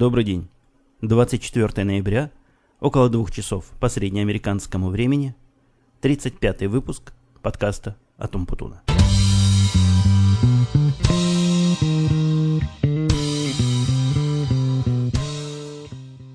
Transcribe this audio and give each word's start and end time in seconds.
Добрый 0.00 0.24
день. 0.24 0.48
24 1.02 1.84
ноября, 1.84 2.30
около 2.80 3.10
двух 3.10 3.30
часов 3.30 3.66
по 3.80 3.90
среднеамериканскому 3.90 4.88
времени, 4.88 5.34
35 6.00 6.62
выпуск 6.68 7.12
подкаста 7.42 7.96
«Атом 8.16 8.46
Путуна». 8.46 8.80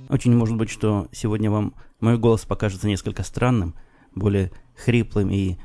Очень 0.09 0.35
может 0.35 0.57
быть, 0.57 0.69
что 0.69 1.07
сегодня 1.11 1.49
вам 1.49 1.73
мой 1.99 2.19
голос 2.19 2.45
покажется 2.45 2.85
несколько 2.87 3.23
странным, 3.23 3.73
более 4.13 4.51
хриплым 4.75 5.31
и 5.31 5.57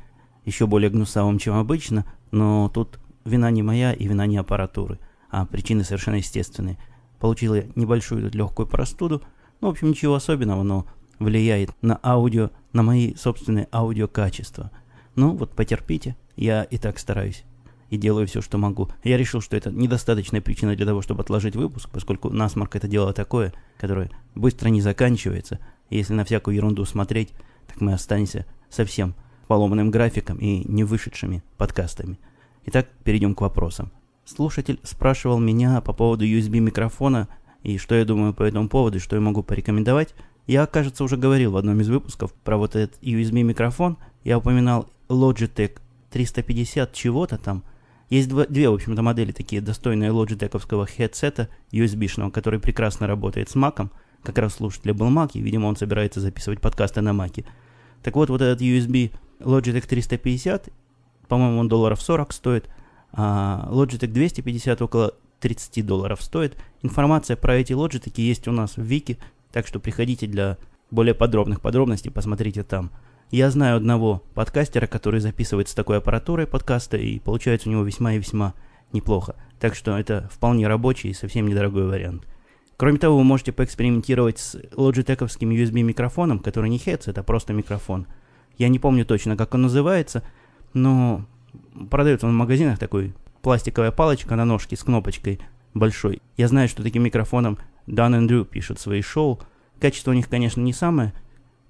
еще 0.43 0.65
более 0.65 0.89
гнусавым, 0.89 1.37
чем 1.37 1.53
обычно, 1.53 2.11
но 2.31 2.67
тут 2.67 2.99
вина 3.25 3.51
не 3.51 3.61
моя 3.61 3.93
и 3.93 4.07
вина 4.07 4.25
не 4.25 4.37
аппаратуры, 4.37 4.97
а 5.29 5.45
причины 5.45 5.83
совершенно 5.83 6.15
естественные. 6.15 6.79
Получил 7.21 7.53
я 7.55 7.65
небольшую 7.75 8.29
легкую 8.33 8.67
простуду, 8.67 9.21
ну, 9.61 9.67
в 9.67 9.71
общем, 9.71 9.91
ничего 9.91 10.15
особенного, 10.15 10.63
но 10.63 10.87
влияет 11.19 11.69
на 11.83 11.99
аудио, 12.03 12.49
на 12.73 12.81
мои 12.81 13.13
собственные 13.15 13.69
аудиокачества. 13.71 14.71
Ну, 15.15 15.37
вот 15.37 15.51
потерпите, 15.51 16.17
я 16.35 16.63
и 16.63 16.77
так 16.77 16.97
стараюсь 16.97 17.45
и 17.91 17.97
делаю 17.97 18.25
все, 18.25 18.41
что 18.41 18.57
могу. 18.57 18.89
Я 19.03 19.17
решил, 19.17 19.41
что 19.41 19.57
это 19.57 19.69
недостаточная 19.69 20.39
причина 20.39 20.75
для 20.77 20.85
того, 20.85 21.01
чтобы 21.01 21.21
отложить 21.21 21.57
выпуск, 21.57 21.89
поскольку 21.91 22.29
насморк 22.29 22.77
это 22.77 22.87
дело 22.87 23.11
такое, 23.13 23.53
которое 23.77 24.09
быстро 24.33 24.69
не 24.69 24.81
заканчивается. 24.81 25.59
Если 25.89 26.13
на 26.13 26.23
всякую 26.23 26.55
ерунду 26.55 26.85
смотреть, 26.85 27.33
так 27.67 27.81
мы 27.81 27.91
останемся 27.91 28.45
совсем 28.69 29.13
поломанным 29.47 29.91
графиком 29.91 30.37
и 30.37 30.65
не 30.71 30.85
вышедшими 30.85 31.43
подкастами. 31.57 32.17
Итак, 32.65 32.87
перейдем 33.03 33.35
к 33.35 33.41
вопросам. 33.41 33.91
Слушатель 34.31 34.79
спрашивал 34.83 35.39
меня 35.39 35.81
по 35.81 35.91
поводу 35.91 36.25
USB-микрофона 36.25 37.27
и 37.63 37.77
что 37.77 37.95
я 37.95 38.05
думаю 38.05 38.33
по 38.33 38.43
этому 38.43 38.69
поводу, 38.69 38.97
и 38.97 39.01
что 39.01 39.17
я 39.17 39.21
могу 39.21 39.43
порекомендовать. 39.43 40.15
Я, 40.47 40.65
кажется, 40.67 41.03
уже 41.03 41.17
говорил 41.17 41.51
в 41.51 41.57
одном 41.57 41.81
из 41.81 41.89
выпусков 41.89 42.31
про 42.33 42.57
вот 42.57 42.77
этот 42.77 42.97
USB-микрофон. 43.03 43.97
Я 44.23 44.37
упоминал 44.37 44.89
Logitech 45.09 45.79
350 46.11 46.93
чего-то 46.93 47.37
там. 47.37 47.63
Есть 48.09 48.29
два, 48.29 48.45
две, 48.45 48.69
в 48.69 48.73
общем-то, 48.75 49.01
модели 49.01 49.33
такие 49.33 49.61
достойные 49.61 50.11
лоджитековского 50.11 50.85
хедсета 50.85 51.49
USB-шного, 51.73 52.31
который 52.31 52.59
прекрасно 52.59 53.07
работает 53.07 53.49
с 53.49 53.55
Mac. 53.57 53.89
Как 54.23 54.37
раз 54.37 54.55
слушатель 54.55 54.93
был 54.93 55.09
Mac, 55.09 55.31
и, 55.33 55.41
видимо, 55.41 55.67
он 55.67 55.75
собирается 55.75 56.21
записывать 56.21 56.61
подкасты 56.61 57.01
на 57.01 57.09
Mac. 57.09 57.43
Так 58.01 58.15
вот, 58.15 58.29
вот 58.29 58.41
этот 58.41 58.61
USB 58.61 59.11
Logitech 59.39 59.85
350, 59.85 60.69
по-моему, 61.27 61.59
он 61.59 61.67
долларов 61.67 62.01
40 62.01 62.31
стоит, 62.31 62.69
а 63.13 63.67
Logitech 63.71 64.07
250 64.07 64.81
около 64.81 65.13
30 65.39 65.85
долларов 65.85 66.21
стоит. 66.21 66.57
Информация 66.81 67.35
про 67.35 67.55
эти 67.55 67.73
Logitech 67.73 68.21
есть 68.21 68.47
у 68.47 68.51
нас 68.51 68.77
в 68.77 68.81
Вики, 68.81 69.17
так 69.51 69.67
что 69.67 69.79
приходите 69.79 70.27
для 70.27 70.57
более 70.91 71.13
подробных 71.13 71.61
подробностей, 71.61 72.11
посмотрите 72.11 72.63
там. 72.63 72.91
Я 73.31 73.49
знаю 73.49 73.77
одного 73.77 74.23
подкастера, 74.33 74.87
который 74.87 75.21
записывает 75.21 75.69
с 75.69 75.73
такой 75.73 75.97
аппаратурой 75.97 76.47
подкаста, 76.47 76.97
и 76.97 77.19
получается 77.19 77.69
у 77.69 77.71
него 77.71 77.83
весьма 77.83 78.13
и 78.13 78.17
весьма 78.17 78.53
неплохо. 78.91 79.35
Так 79.59 79.75
что 79.75 79.97
это 79.97 80.29
вполне 80.33 80.67
рабочий 80.67 81.09
и 81.09 81.13
совсем 81.13 81.47
недорогой 81.47 81.85
вариант. 81.85 82.27
Кроме 82.75 82.97
того, 82.97 83.17
вы 83.17 83.23
можете 83.23 83.51
поэкспериментировать 83.51 84.39
с 84.39 84.55
Logitech 84.55 85.19
USB 85.19 85.81
микрофоном, 85.81 86.39
который 86.39 86.69
не 86.69 86.77
headset, 86.77 87.17
а 87.19 87.23
просто 87.23 87.53
микрофон. 87.53 88.07
Я 88.57 88.67
не 88.67 88.79
помню 88.79 89.05
точно, 89.05 89.37
как 89.37 89.53
он 89.53 89.61
называется, 89.61 90.23
но 90.73 91.25
продается 91.89 92.27
он 92.27 92.33
в 92.33 92.37
магазинах 92.37 92.79
такой 92.79 93.13
пластиковая 93.41 93.91
палочка 93.91 94.35
на 94.35 94.45
ножке 94.45 94.75
с 94.75 94.83
кнопочкой 94.83 95.39
большой. 95.73 96.21
Я 96.37 96.47
знаю, 96.47 96.67
что 96.67 96.83
таким 96.83 97.03
микрофоном 97.03 97.57
Dan 97.87 98.27
Drew 98.27 98.45
пишут 98.45 98.79
свои 98.79 99.01
шоу. 99.01 99.39
Качество 99.79 100.11
у 100.11 100.13
них, 100.13 100.29
конечно, 100.29 100.61
не 100.61 100.73
самое 100.73 101.13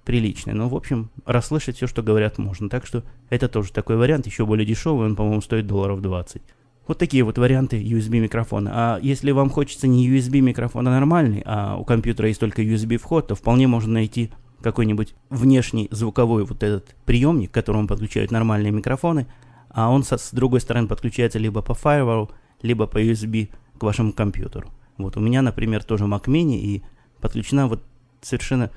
приличное. 0.04 0.54
Но, 0.54 0.68
в 0.68 0.74
общем, 0.74 1.10
расслышать 1.24 1.76
все, 1.76 1.86
что 1.86 2.02
говорят, 2.02 2.38
можно. 2.38 2.68
Так 2.68 2.86
что 2.86 3.04
это 3.30 3.48
тоже 3.48 3.72
такой 3.72 3.96
вариант, 3.96 4.26
еще 4.26 4.44
более 4.44 4.66
дешевый, 4.66 5.06
он, 5.06 5.16
по-моему, 5.16 5.40
стоит 5.40 5.66
долларов 5.66 6.02
20. 6.02 6.42
Вот 6.88 6.98
такие 6.98 7.22
вот 7.22 7.38
варианты 7.38 7.80
USB 7.80 8.18
микрофона. 8.18 8.70
А 8.74 8.98
если 9.00 9.30
вам 9.30 9.50
хочется 9.50 9.86
не 9.86 10.08
USB 10.08 10.40
микрофон, 10.40 10.88
а 10.88 10.90
нормальный, 10.90 11.42
а 11.46 11.76
у 11.76 11.84
компьютера 11.84 12.28
есть 12.28 12.40
только 12.40 12.62
USB 12.62 12.96
вход, 12.98 13.28
то 13.28 13.34
вполне 13.34 13.68
можно 13.68 13.92
найти 13.92 14.32
какой-нибудь 14.60 15.14
внешний 15.30 15.88
звуковой 15.90 16.44
вот 16.44 16.62
этот 16.62 16.96
приемник, 17.04 17.50
к 17.50 17.54
которому 17.54 17.86
подключают 17.86 18.30
нормальные 18.30 18.72
микрофоны, 18.72 19.26
а 19.72 19.90
он 19.90 20.04
со, 20.04 20.18
с 20.18 20.30
другой 20.32 20.60
стороны 20.60 20.88
подключается 20.88 21.38
либо 21.38 21.62
по 21.62 21.72
Firewall, 21.72 22.30
либо 22.62 22.86
по 22.86 23.02
USB 23.02 23.50
к 23.78 23.82
вашему 23.82 24.12
компьютеру. 24.12 24.70
Вот 24.98 25.16
у 25.16 25.20
меня, 25.20 25.42
например, 25.42 25.82
тоже 25.82 26.04
Mac 26.04 26.24
Mini 26.24 26.58
и 26.58 26.82
подключена 27.20 27.66
вот 27.66 27.82
совершенно 28.20 28.70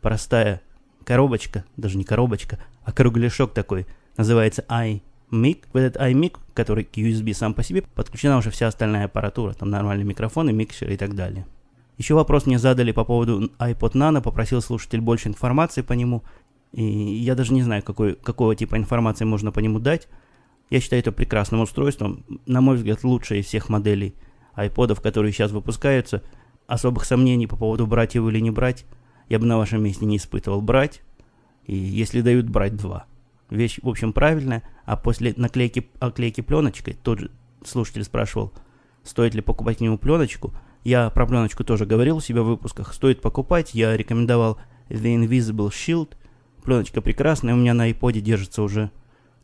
простая 0.00 0.60
коробочка, 1.04 1.64
даже 1.76 1.98
не 1.98 2.04
коробочка, 2.04 2.58
а 2.84 2.92
кругляшок 2.92 3.52
такой, 3.52 3.86
называется 4.16 4.64
iMic. 4.68 5.64
В 5.72 5.76
этот 5.76 6.00
iMic, 6.00 6.38
который 6.54 6.84
к 6.84 6.96
USB 6.96 7.32
сам 7.32 7.54
по 7.54 7.62
себе, 7.62 7.82
подключена 7.94 8.36
уже 8.36 8.50
вся 8.50 8.68
остальная 8.68 9.06
аппаратура, 9.06 9.54
там 9.54 9.70
нормальные 9.70 10.04
микрофоны, 10.04 10.52
микшеры 10.52 10.94
и 10.94 10.96
так 10.96 11.14
далее. 11.14 11.46
Еще 11.98 12.14
вопрос 12.14 12.46
мне 12.46 12.58
задали 12.58 12.92
по 12.92 13.04
поводу 13.04 13.50
iPod 13.58 13.92
Nano, 13.92 14.20
попросил 14.20 14.60
слушатель 14.60 15.00
больше 15.00 15.28
информации 15.28 15.82
по 15.82 15.92
нему. 15.92 16.22
И 16.72 16.82
я 16.82 17.34
даже 17.34 17.52
не 17.52 17.62
знаю, 17.62 17.82
какой, 17.82 18.14
какого 18.14 18.56
типа 18.56 18.76
информации 18.76 19.24
можно 19.24 19.52
по 19.52 19.60
нему 19.60 19.78
дать. 19.78 20.08
Я 20.72 20.80
считаю 20.80 21.00
это 21.00 21.12
прекрасным 21.12 21.60
устройством. 21.60 22.24
На 22.46 22.62
мой 22.62 22.76
взгляд, 22.76 23.04
лучшее 23.04 23.42
из 23.42 23.46
всех 23.46 23.68
моделей 23.68 24.14
iPodов, 24.56 25.02
которые 25.02 25.30
сейчас 25.30 25.50
выпускаются. 25.50 26.22
Особых 26.66 27.04
сомнений 27.04 27.46
по 27.46 27.56
поводу 27.56 27.86
брать 27.86 28.14
его 28.14 28.30
или 28.30 28.40
не 28.40 28.50
брать 28.50 28.86
я 29.28 29.38
бы 29.38 29.44
на 29.44 29.58
вашем 29.58 29.82
месте 29.82 30.06
не 30.06 30.16
испытывал 30.16 30.62
брать. 30.62 31.02
И 31.66 31.76
если 31.76 32.22
дают, 32.22 32.48
брать 32.48 32.74
два. 32.74 33.04
Вещь, 33.50 33.80
в 33.82 33.88
общем, 33.90 34.14
правильная. 34.14 34.62
А 34.86 34.96
после 34.96 35.34
наклейки, 35.36 35.90
оклейки 36.00 36.40
пленочкой, 36.40 36.96
тот 37.02 37.18
же 37.18 37.30
слушатель 37.62 38.04
спрашивал, 38.04 38.50
стоит 39.04 39.34
ли 39.34 39.42
покупать 39.42 39.76
к 39.76 39.80
нему 39.82 39.98
пленочку. 39.98 40.54
Я 40.84 41.10
про 41.10 41.26
пленочку 41.26 41.64
тоже 41.64 41.84
говорил 41.84 42.16
у 42.16 42.20
себя 42.22 42.40
в 42.40 42.46
выпусках. 42.46 42.94
Стоит 42.94 43.20
покупать. 43.20 43.74
Я 43.74 43.94
рекомендовал 43.94 44.56
The 44.88 45.22
Invisible 45.22 45.68
Shield. 45.68 46.12
Пленочка 46.64 47.02
прекрасная. 47.02 47.52
У 47.52 47.58
меня 47.58 47.74
на 47.74 47.90
iPod 47.90 48.20
держится 48.20 48.62
уже, 48.62 48.90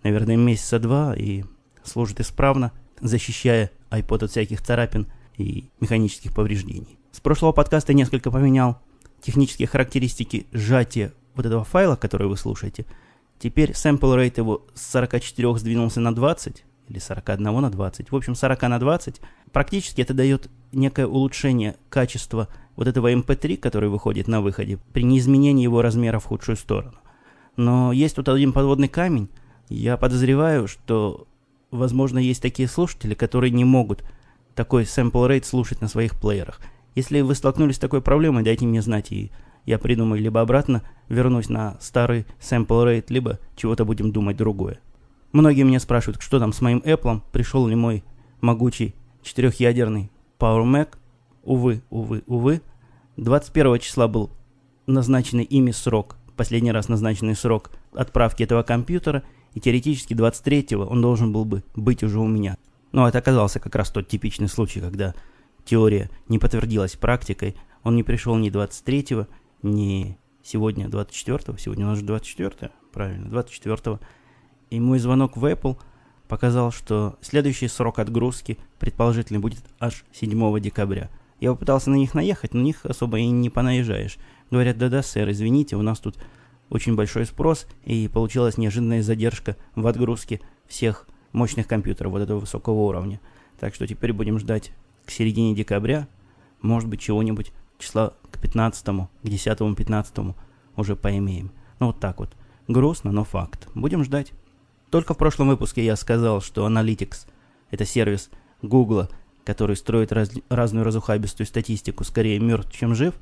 наверное, 0.02 0.36
месяца 0.36 0.78
два 0.78 1.14
и 1.14 1.44
служит 1.84 2.20
исправно, 2.20 2.72
защищая 3.00 3.70
iPod 3.90 4.24
от 4.24 4.30
всяких 4.30 4.62
царапин 4.62 5.06
и 5.36 5.70
механических 5.80 6.34
повреждений. 6.34 6.98
С 7.12 7.20
прошлого 7.20 7.52
подкаста 7.52 7.94
несколько 7.94 8.30
поменял 8.30 8.80
технические 9.20 9.68
характеристики 9.68 10.46
сжатия 10.52 11.12
вот 11.34 11.46
этого 11.46 11.64
файла, 11.64 11.96
который 11.96 12.28
вы 12.28 12.36
слушаете, 12.36 12.86
теперь 13.38 13.70
sample 13.70 14.16
rate 14.16 14.34
его 14.38 14.66
с 14.74 14.90
44 14.90 15.58
сдвинулся 15.58 16.00
на 16.00 16.14
20, 16.14 16.64
или 16.88 16.98
41 16.98 17.42
на 17.42 17.70
20, 17.70 18.10
в 18.10 18.16
общем 18.16 18.34
40 18.34 18.62
на 18.62 18.78
20. 18.78 19.20
Практически 19.52 20.00
это 20.00 20.14
дает 20.14 20.50
некое 20.72 21.06
улучшение 21.06 21.76
качества 21.88 22.48
вот 22.76 22.88
этого 22.88 23.12
MP3, 23.12 23.54
эм 23.54 23.56
который 23.60 23.88
выходит 23.88 24.28
на 24.28 24.40
выходе, 24.40 24.78
при 24.92 25.04
неизменении 25.04 25.62
его 25.62 25.82
размера 25.82 26.18
в 26.18 26.24
худшую 26.24 26.56
сторону. 26.56 26.98
Но 27.56 27.92
есть 27.92 28.16
тут 28.16 28.28
один 28.28 28.52
подводный 28.52 28.88
камень. 28.88 29.28
Я 29.68 29.96
подозреваю, 29.96 30.68
что, 30.68 31.26
возможно, 31.70 32.18
есть 32.18 32.42
такие 32.42 32.68
слушатели, 32.68 33.14
которые 33.14 33.50
не 33.50 33.64
могут 33.64 34.04
такой 34.54 34.84
sample 34.84 35.28
rate 35.28 35.44
слушать 35.44 35.80
на 35.80 35.88
своих 35.88 36.18
плеерах– 36.18 36.60
если 36.98 37.20
вы 37.20 37.36
столкнулись 37.36 37.76
с 37.76 37.78
такой 37.78 38.02
проблемой, 38.02 38.42
дайте 38.42 38.66
мне 38.66 38.82
знать, 38.82 39.12
и 39.12 39.30
я 39.66 39.78
придумаю 39.78 40.20
либо 40.20 40.40
обратно 40.40 40.82
вернусь 41.08 41.48
на 41.48 41.76
старый 41.80 42.26
sample 42.40 42.84
rate, 42.86 43.04
либо 43.10 43.38
чего-то 43.54 43.84
будем 43.84 44.10
думать 44.10 44.36
другое. 44.36 44.80
Многие 45.30 45.62
меня 45.62 45.78
спрашивают, 45.78 46.20
что 46.20 46.40
там 46.40 46.52
с 46.52 46.60
моим 46.60 46.78
Apple, 46.78 47.20
пришел 47.30 47.68
ли 47.68 47.76
мой 47.76 48.02
могучий 48.40 48.96
четырехъядерный 49.22 50.10
Power 50.40 50.64
Mac. 50.64 50.96
Увы, 51.44 51.82
увы, 51.88 52.24
увы. 52.26 52.62
21 53.16 53.78
числа 53.78 54.08
был 54.08 54.30
назначенный 54.88 55.44
ими 55.44 55.70
срок, 55.70 56.16
последний 56.36 56.72
раз 56.72 56.88
назначенный 56.88 57.36
срок 57.36 57.70
отправки 57.92 58.42
этого 58.42 58.64
компьютера, 58.64 59.22
и 59.58 59.60
теоретически 59.60 60.14
23-го 60.14 60.84
он 60.84 61.02
должен 61.02 61.32
был 61.32 61.44
бы 61.44 61.64
быть 61.74 62.04
уже 62.04 62.20
у 62.20 62.28
меня. 62.28 62.58
Но 62.92 63.08
это 63.08 63.18
оказался 63.18 63.58
как 63.58 63.74
раз 63.74 63.90
тот 63.90 64.06
типичный 64.06 64.48
случай, 64.48 64.80
когда 64.80 65.16
теория 65.64 66.10
не 66.28 66.38
подтвердилась 66.38 66.94
практикой, 66.94 67.56
он 67.82 67.96
не 67.96 68.04
пришел 68.04 68.36
ни 68.36 68.52
23-го, 68.52 69.26
ни 69.62 70.16
сегодня 70.44 70.86
24-го, 70.86 71.56
сегодня 71.56 71.86
у 71.86 71.88
нас 71.88 71.98
же 71.98 72.04
24 72.04 72.70
правильно, 72.92 73.26
24-го. 73.26 73.98
И 74.70 74.78
мой 74.78 75.00
звонок 75.00 75.36
в 75.36 75.44
Apple 75.44 75.76
показал, 76.28 76.70
что 76.70 77.18
следующий 77.20 77.66
срок 77.66 77.98
отгрузки 77.98 78.58
предположительно 78.78 79.40
будет 79.40 79.64
аж 79.80 80.04
7 80.12 80.60
декабря. 80.60 81.10
Я 81.40 81.50
попытался 81.50 81.90
на 81.90 81.96
них 81.96 82.14
наехать, 82.14 82.54
но 82.54 82.60
на 82.60 82.64
них 82.64 82.86
особо 82.86 83.18
и 83.18 83.26
не 83.26 83.50
понаезжаешь. 83.50 84.18
Говорят, 84.52 84.78
да-да, 84.78 85.02
сэр, 85.02 85.28
извините, 85.30 85.74
у 85.74 85.82
нас 85.82 85.98
тут 85.98 86.16
очень 86.70 86.96
большой 86.96 87.26
спрос, 87.26 87.66
и 87.84 88.08
получилась 88.08 88.58
неожиданная 88.58 89.02
задержка 89.02 89.56
в 89.74 89.86
отгрузке 89.86 90.40
всех 90.66 91.06
мощных 91.32 91.66
компьютеров 91.66 92.12
вот 92.12 92.22
этого 92.22 92.40
высокого 92.40 92.80
уровня. 92.80 93.20
Так 93.58 93.74
что 93.74 93.86
теперь 93.86 94.12
будем 94.12 94.38
ждать 94.38 94.72
к 95.04 95.10
середине 95.10 95.54
декабря, 95.54 96.08
может 96.60 96.88
быть, 96.88 97.00
чего-нибудь 97.00 97.52
числа 97.78 98.14
к 98.30 98.38
15 98.38 98.84
к 98.84 99.24
10-15 99.24 100.34
уже 100.76 100.96
поимеем. 100.96 101.50
Ну, 101.78 101.86
вот 101.86 102.00
так 102.00 102.18
вот. 102.18 102.36
Грустно, 102.66 103.12
но 103.12 103.24
факт. 103.24 103.68
Будем 103.74 104.04
ждать. 104.04 104.32
Только 104.90 105.14
в 105.14 105.18
прошлом 105.18 105.48
выпуске 105.48 105.84
я 105.84 105.96
сказал, 105.96 106.40
что 106.40 106.66
Analytics– 106.66 107.26
это 107.70 107.84
сервис 107.84 108.30
Google, 108.62 109.08
который 109.44 109.76
строит 109.76 110.12
раз, 110.12 110.30
разную 110.48 110.84
разухабистую 110.84 111.46
статистику, 111.46 112.04
скорее 112.04 112.38
мертв, 112.38 112.72
чем 112.72 112.94
жив. 112.94 113.14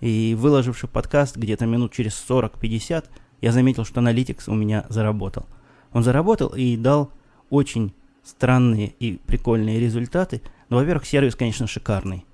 И 0.00 0.34
выложивший 0.38 0.88
подкаст 0.88 1.36
где-то 1.36 1.66
минут 1.66 1.92
через 1.92 2.12
40-50, 2.28 3.04
я 3.40 3.52
заметил, 3.52 3.84
что 3.84 4.00
Analytics 4.00 4.44
у 4.48 4.54
меня 4.54 4.86
заработал. 4.88 5.46
Он 5.92 6.02
заработал 6.02 6.48
и 6.48 6.76
дал 6.76 7.12
очень 7.50 7.92
странные 8.22 8.94
и 8.98 9.18
прикольные 9.26 9.80
результаты. 9.80 10.42
Но, 10.68 10.76
во-первых, 10.76 11.06
сервис, 11.06 11.34
конечно, 11.34 11.66
шикарный. 11.66 12.24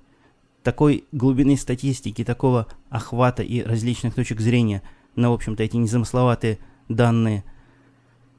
Такой 0.63 1.05
глубины 1.11 1.57
статистики, 1.57 2.23
такого 2.23 2.67
охвата 2.89 3.41
и 3.41 3.61
различных 3.61 4.15
точек 4.15 4.41
зрения 4.41 4.81
на, 5.15 5.31
в 5.31 5.33
общем-то, 5.33 5.63
эти 5.63 5.77
незамысловатые 5.77 6.59
данные, 6.89 7.43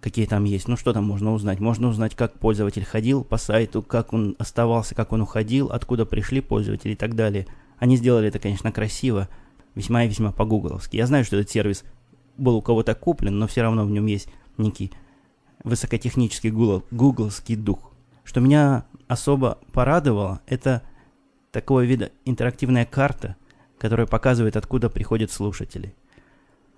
какие 0.01 0.27
там 0.27 0.45
есть. 0.45 0.69
Ну, 0.69 0.77
что 0.77 0.93
там 0.93 1.05
можно 1.05 1.33
узнать? 1.33 1.59
Можно 1.59 1.89
узнать, 1.89 2.15
как 2.15 2.39
пользователь 2.39 2.85
ходил 2.85 3.25
по 3.25 3.39
сайту, 3.39 3.83
как 3.83 4.13
он 4.13 4.37
оставался, 4.39 4.95
как 4.95 5.13
он 5.13 5.23
уходил, 5.23 5.71
откуда 5.73 6.07
пришли 6.07 6.41
пользователи 6.41 6.93
и 6.93 6.97
так 6.97 7.15
далее. 7.15 7.47
Они 7.79 7.97
сделали 7.97 8.29
это, 8.29 8.39
конечно, 8.39 8.73
красиво, 8.73 9.29
весьма 9.75 10.05
и 10.05 10.09
весьма 10.09 10.33
по-гугловски. 10.33 10.97
Я 10.97 11.07
знаю, 11.07 11.25
что 11.25 11.37
этот 11.37 11.51
сервис 11.51 11.85
был 12.37 12.57
у 12.57 12.63
кого-то 12.63 12.95
куплен, 12.95 13.39
но 13.39 13.47
все 13.47 13.63
равно 13.63 13.85
в 13.85 13.91
нем 13.91 14.07
есть 14.07 14.29
некий 14.57 14.93
высокотехнический 15.65 16.51
гугл, 16.51 16.85
гугловский 16.91 17.57
дух. 17.57 17.93
Что 18.25 18.41
меня 18.41 18.85
особо 19.07 19.59
порадовало, 19.73 20.41
это 20.47 20.83
такого 21.51 21.85
вида 21.85 22.13
интерактивная 22.25 22.85
карта, 22.85 23.37
которая 23.79 24.07
показывает, 24.07 24.57
откуда 24.57 24.91
приходят 24.91 25.31
слушатели. 25.31 25.95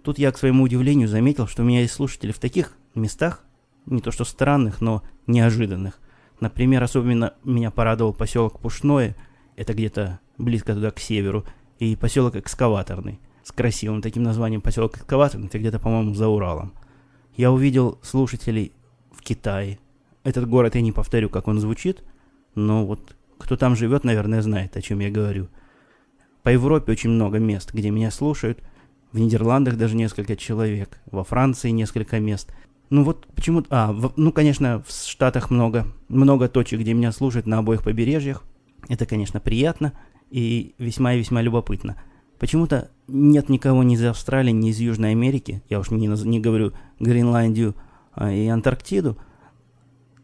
Тут 0.02 0.18
я, 0.18 0.32
к 0.32 0.38
своему 0.38 0.64
удивлению, 0.64 1.08
заметил, 1.08 1.46
что 1.46 1.62
у 1.62 1.66
меня 1.66 1.80
есть 1.80 1.94
слушатели 1.94 2.32
в 2.32 2.38
таких 2.38 2.76
местах, 2.94 3.44
не 3.86 4.00
то 4.00 4.10
что 4.10 4.24
странных, 4.24 4.80
но 4.80 5.02
неожиданных. 5.26 5.98
Например, 6.40 6.82
особенно 6.82 7.34
меня 7.44 7.70
порадовал 7.70 8.14
поселок 8.14 8.60
Пушное, 8.60 9.16
это 9.56 9.74
где-то 9.74 10.20
близко 10.44 10.74
туда, 10.74 10.90
к 10.90 10.98
северу, 10.98 11.44
и 11.78 11.96
поселок 11.96 12.36
Экскаваторный, 12.36 13.20
с 13.42 13.52
красивым 13.52 14.02
таким 14.02 14.22
названием 14.22 14.60
поселок 14.60 14.96
Экскаваторный, 14.96 15.46
это 15.46 15.58
где-то, 15.58 15.78
по-моему, 15.78 16.14
за 16.14 16.28
Уралом. 16.28 16.72
Я 17.36 17.52
увидел 17.52 17.98
слушателей 18.02 18.72
в 19.12 19.22
Китае. 19.22 19.78
Этот 20.24 20.48
город 20.48 20.74
я 20.74 20.82
не 20.82 20.92
повторю, 20.92 21.30
как 21.30 21.48
он 21.48 21.58
звучит, 21.58 22.02
но 22.54 22.84
вот 22.84 23.16
кто 23.38 23.56
там 23.56 23.74
живет, 23.74 24.04
наверное, 24.04 24.42
знает, 24.42 24.76
о 24.76 24.82
чем 24.82 24.98
я 25.00 25.10
говорю. 25.10 25.48
По 26.42 26.50
Европе 26.50 26.92
очень 26.92 27.10
много 27.10 27.38
мест, 27.38 27.72
где 27.72 27.90
меня 27.90 28.10
слушают. 28.10 28.62
В 29.12 29.18
Нидерландах 29.18 29.76
даже 29.76 29.96
несколько 29.96 30.36
человек. 30.36 31.00
Во 31.10 31.24
Франции 31.24 31.70
несколько 31.70 32.20
мест. 32.20 32.52
Ну 32.90 33.04
вот 33.04 33.26
почему... 33.34 33.64
А, 33.70 33.92
в, 33.92 34.12
ну, 34.16 34.32
конечно, 34.32 34.82
в 34.86 34.92
Штатах 34.92 35.50
много. 35.50 35.86
Много 36.08 36.48
точек, 36.48 36.80
где 36.80 36.92
меня 36.92 37.12
слушают 37.12 37.46
на 37.46 37.58
обоих 37.58 37.82
побережьях. 37.82 38.44
Это, 38.88 39.06
конечно, 39.06 39.40
приятно 39.40 39.92
и 40.30 40.74
весьма 40.78 41.14
и 41.14 41.18
весьма 41.18 41.42
любопытно. 41.42 41.96
Почему-то 42.38 42.90
нет 43.06 43.48
никого 43.48 43.82
ни 43.82 43.94
из 43.94 44.04
Австралии, 44.04 44.52
ни 44.52 44.70
из 44.70 44.78
Южной 44.78 45.10
Америки, 45.10 45.62
я 45.68 45.78
уж 45.78 45.90
не, 45.90 46.06
не 46.06 46.40
говорю 46.40 46.72
Гренландию 46.98 47.74
а, 48.12 48.32
и 48.32 48.46
Антарктиду. 48.46 49.18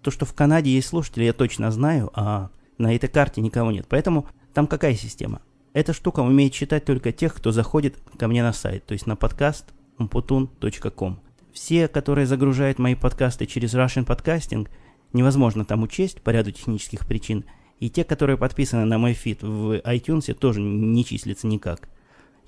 То, 0.02 0.10
что 0.10 0.24
в 0.24 0.32
Канаде 0.32 0.70
есть 0.70 0.88
слушатели, 0.88 1.24
я 1.24 1.32
точно 1.32 1.70
знаю, 1.70 2.10
а 2.14 2.50
на 2.78 2.94
этой 2.94 3.08
карте 3.08 3.40
никого 3.40 3.70
нет. 3.70 3.86
Поэтому 3.88 4.26
там 4.54 4.66
какая 4.66 4.94
система? 4.94 5.42
Эта 5.72 5.92
штука 5.92 6.20
умеет 6.20 6.54
читать 6.54 6.84
только 6.86 7.12
тех, 7.12 7.34
кто 7.34 7.52
заходит 7.52 7.98
ко 8.18 8.28
мне 8.28 8.42
на 8.42 8.54
сайт, 8.54 8.86
то 8.86 8.92
есть 8.92 9.06
на 9.06 9.16
подкаст 9.16 9.66
umputun.com. 9.98 11.20
Все, 11.52 11.88
которые 11.88 12.26
загружают 12.26 12.78
мои 12.78 12.94
подкасты 12.94 13.46
через 13.46 13.74
Russian 13.74 14.06
Podcasting, 14.06 14.68
невозможно 15.12 15.64
там 15.64 15.82
учесть 15.82 16.22
по 16.22 16.30
ряду 16.30 16.52
технических 16.52 17.06
причин. 17.06 17.44
И 17.80 17.90
те, 17.90 18.04
которые 18.04 18.36
подписаны 18.36 18.84
на 18.84 18.98
мой 18.98 19.12
feed 19.12 19.42
в 19.42 19.78
iTunes, 19.80 20.32
тоже 20.34 20.60
не 20.60 21.04
числятся 21.04 21.46
никак. 21.46 21.88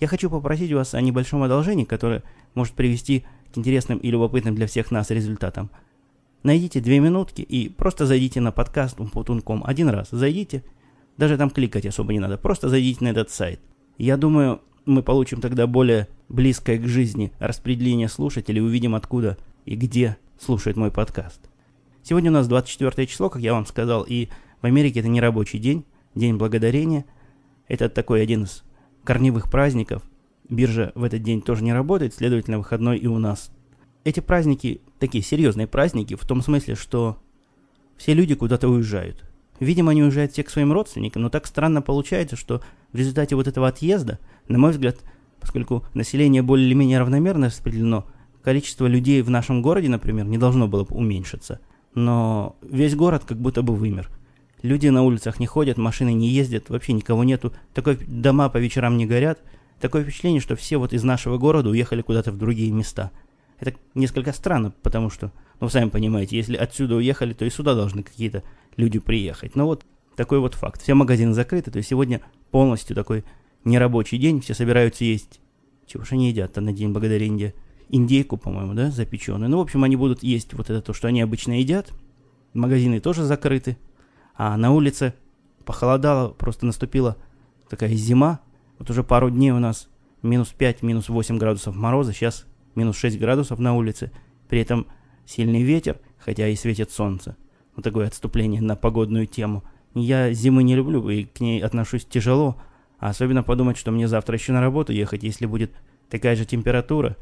Я 0.00 0.06
хочу 0.06 0.30
попросить 0.30 0.72
вас 0.72 0.94
о 0.94 1.00
небольшом 1.00 1.42
одолжении, 1.42 1.84
которое 1.84 2.22
может 2.54 2.74
привести 2.74 3.24
к 3.52 3.58
интересным 3.58 3.98
и 3.98 4.10
любопытным 4.10 4.54
для 4.54 4.66
всех 4.66 4.90
нас 4.90 5.10
результатам– 5.10 5.70
Найдите 6.44 6.80
две 6.80 7.00
минутки 7.00 7.42
и 7.42 7.68
просто 7.68 8.06
зайдите 8.06 8.40
на 8.40 8.52
подкаст 8.52 9.00
umputun.com. 9.00 9.64
Один 9.66 9.88
раз 9.88 10.08
зайдите. 10.12 10.62
Даже 11.16 11.36
там 11.36 11.50
кликать 11.50 11.84
особо 11.84 12.12
не 12.12 12.20
надо. 12.20 12.38
Просто 12.38 12.68
зайдите 12.68 13.04
на 13.04 13.08
этот 13.08 13.30
сайт. 13.30 13.60
Я 13.96 14.16
думаю, 14.16 14.60
мы 14.86 15.02
получим 15.02 15.40
тогда 15.40 15.66
более 15.66 16.06
близкое 16.28 16.78
к 16.78 16.86
жизни 16.86 17.32
распределение 17.40 18.08
слушателей, 18.08 18.62
увидим 18.62 18.94
откуда 18.94 19.36
и 19.64 19.74
где 19.74 20.16
слушает 20.38 20.76
мой 20.76 20.92
подкаст. 20.92 21.40
Сегодня 22.04 22.30
у 22.30 22.34
нас 22.34 22.46
24 22.46 23.08
число, 23.08 23.28
как 23.28 23.42
я 23.42 23.52
вам 23.52 23.66
сказал, 23.66 24.04
и 24.08 24.28
в 24.60 24.66
Америке 24.66 25.00
это 25.00 25.08
не 25.08 25.20
рабочий 25.20 25.58
день, 25.58 25.84
день 26.14 26.36
благодарения. 26.36 27.04
Это 27.66 27.88
такой 27.88 28.22
один 28.22 28.44
из 28.44 28.64
корневых 29.04 29.50
праздников. 29.50 30.02
Биржа 30.48 30.92
в 30.94 31.02
этот 31.02 31.22
день 31.22 31.42
тоже 31.42 31.62
не 31.62 31.72
работает, 31.72 32.14
следовательно, 32.14 32.58
выходной 32.58 32.98
и 32.98 33.06
у 33.06 33.18
нас 33.18 33.50
эти 34.04 34.20
праздники 34.20 34.80
такие 34.98 35.22
серьезные 35.22 35.66
праздники 35.66 36.14
в 36.14 36.24
том 36.24 36.42
смысле, 36.42 36.74
что 36.74 37.18
все 37.96 38.14
люди 38.14 38.34
куда-то 38.34 38.68
уезжают. 38.68 39.24
Видимо, 39.60 39.90
они 39.90 40.02
уезжают 40.02 40.32
все 40.32 40.44
к 40.44 40.50
своим 40.50 40.72
родственникам, 40.72 41.22
но 41.22 41.30
так 41.30 41.46
странно 41.46 41.82
получается, 41.82 42.36
что 42.36 42.62
в 42.92 42.96
результате 42.96 43.34
вот 43.34 43.48
этого 43.48 43.68
отъезда, 43.68 44.18
на 44.46 44.58
мой 44.58 44.70
взгляд, 44.70 44.98
поскольку 45.40 45.84
население 45.94 46.42
более 46.42 46.66
или 46.66 46.74
менее 46.74 47.00
равномерно 47.00 47.46
распределено, 47.46 48.06
количество 48.42 48.86
людей 48.86 49.20
в 49.20 49.30
нашем 49.30 49.62
городе, 49.62 49.88
например, 49.88 50.26
не 50.26 50.38
должно 50.38 50.68
было 50.68 50.84
бы 50.84 50.96
уменьшиться. 50.96 51.60
Но 51.94 52.56
весь 52.62 52.94
город 52.94 53.24
как 53.26 53.38
будто 53.38 53.62
бы 53.62 53.74
вымер. 53.74 54.08
Люди 54.62 54.88
на 54.88 55.02
улицах 55.02 55.38
не 55.40 55.46
ходят, 55.46 55.78
машины 55.78 56.12
не 56.12 56.28
ездят, 56.28 56.68
вообще 56.68 56.92
никого 56.92 57.24
нету. 57.24 57.52
Такой 57.74 57.96
дома 57.96 58.48
по 58.48 58.58
вечерам 58.58 58.96
не 58.96 59.06
горят. 59.06 59.40
Такое 59.80 60.02
впечатление, 60.02 60.40
что 60.40 60.56
все 60.56 60.78
вот 60.78 60.92
из 60.92 61.04
нашего 61.04 61.38
города 61.38 61.70
уехали 61.70 62.02
куда-то 62.02 62.32
в 62.32 62.38
другие 62.38 62.70
места– 62.72 63.10
это 63.60 63.74
несколько 63.94 64.32
странно, 64.32 64.72
потому 64.82 65.10
что, 65.10 65.32
ну, 65.60 65.68
сами 65.68 65.88
понимаете, 65.88 66.36
если 66.36 66.56
отсюда 66.56 66.96
уехали, 66.96 67.32
то 67.32 67.44
и 67.44 67.50
сюда 67.50 67.74
должны 67.74 68.02
какие-то 68.02 68.42
люди 68.76 68.98
приехать. 68.98 69.56
Но 69.56 69.66
вот 69.66 69.84
такой 70.16 70.38
вот 70.38 70.54
факт. 70.54 70.80
Все 70.80 70.94
магазины 70.94 71.34
закрыты, 71.34 71.70
то 71.70 71.78
есть 71.78 71.88
сегодня 71.88 72.20
полностью 72.50 72.94
такой 72.94 73.24
нерабочий 73.64 74.18
день, 74.18 74.40
все 74.40 74.54
собираются 74.54 75.04
есть. 75.04 75.40
Чего 75.86 76.04
же 76.04 76.14
они 76.14 76.28
едят-то 76.28 76.60
на 76.60 76.72
День 76.72 76.90
Благодарения? 76.90 77.54
Индейку, 77.88 78.36
по-моему, 78.36 78.74
да, 78.74 78.90
запеченную. 78.90 79.50
Ну, 79.50 79.58
в 79.58 79.62
общем, 79.62 79.82
они 79.82 79.96
будут 79.96 80.22
есть 80.22 80.52
вот 80.52 80.68
это 80.68 80.82
то, 80.82 80.92
что 80.92 81.08
они 81.08 81.22
обычно 81.22 81.58
едят. 81.58 81.90
Магазины 82.52 83.00
тоже 83.00 83.24
закрыты. 83.24 83.78
А 84.38 84.56
на 84.56 84.70
улице 84.70 85.14
похолодало, 85.64 86.30
просто 86.30 86.64
наступила 86.64 87.16
такая 87.68 87.90
зима. 87.90 88.38
Вот 88.78 88.88
уже 88.88 89.02
пару 89.02 89.30
дней 89.30 89.50
у 89.50 89.58
нас 89.58 89.88
минус 90.22 90.54
5, 90.56 90.82
минус 90.82 91.08
8 91.08 91.38
градусов 91.38 91.74
мороза. 91.74 92.12
Сейчас 92.12 92.46
минус 92.76 92.96
6 92.96 93.18
градусов 93.18 93.58
на 93.58 93.74
улице, 93.74 94.12
при 94.48 94.60
этом 94.60 94.86
сильный 95.26 95.62
ветер, 95.62 95.98
хотя 96.18 96.46
и 96.46 96.54
светит 96.54 96.92
солнце. 96.92 97.36
Вот 97.74 97.82
такое 97.82 98.06
отступление 98.06 98.62
на 98.62 98.76
погодную 98.76 99.26
тему. 99.26 99.64
Я 99.94 100.32
зимы 100.32 100.62
не 100.62 100.76
люблю 100.76 101.08
и 101.10 101.24
к 101.24 101.40
ней 101.40 101.60
отношусь 101.60 102.04
тяжело, 102.04 102.56
а 103.00 103.08
особенно 103.08 103.42
подумать, 103.42 103.76
что 103.76 103.90
мне 103.90 104.06
завтра 104.06 104.36
еще 104.36 104.52
на 104.52 104.60
работу 104.60 104.92
ехать, 104.92 105.24
если 105.24 105.46
будет 105.46 105.72
такая 106.08 106.36
же 106.36 106.44
температура. 106.44 107.16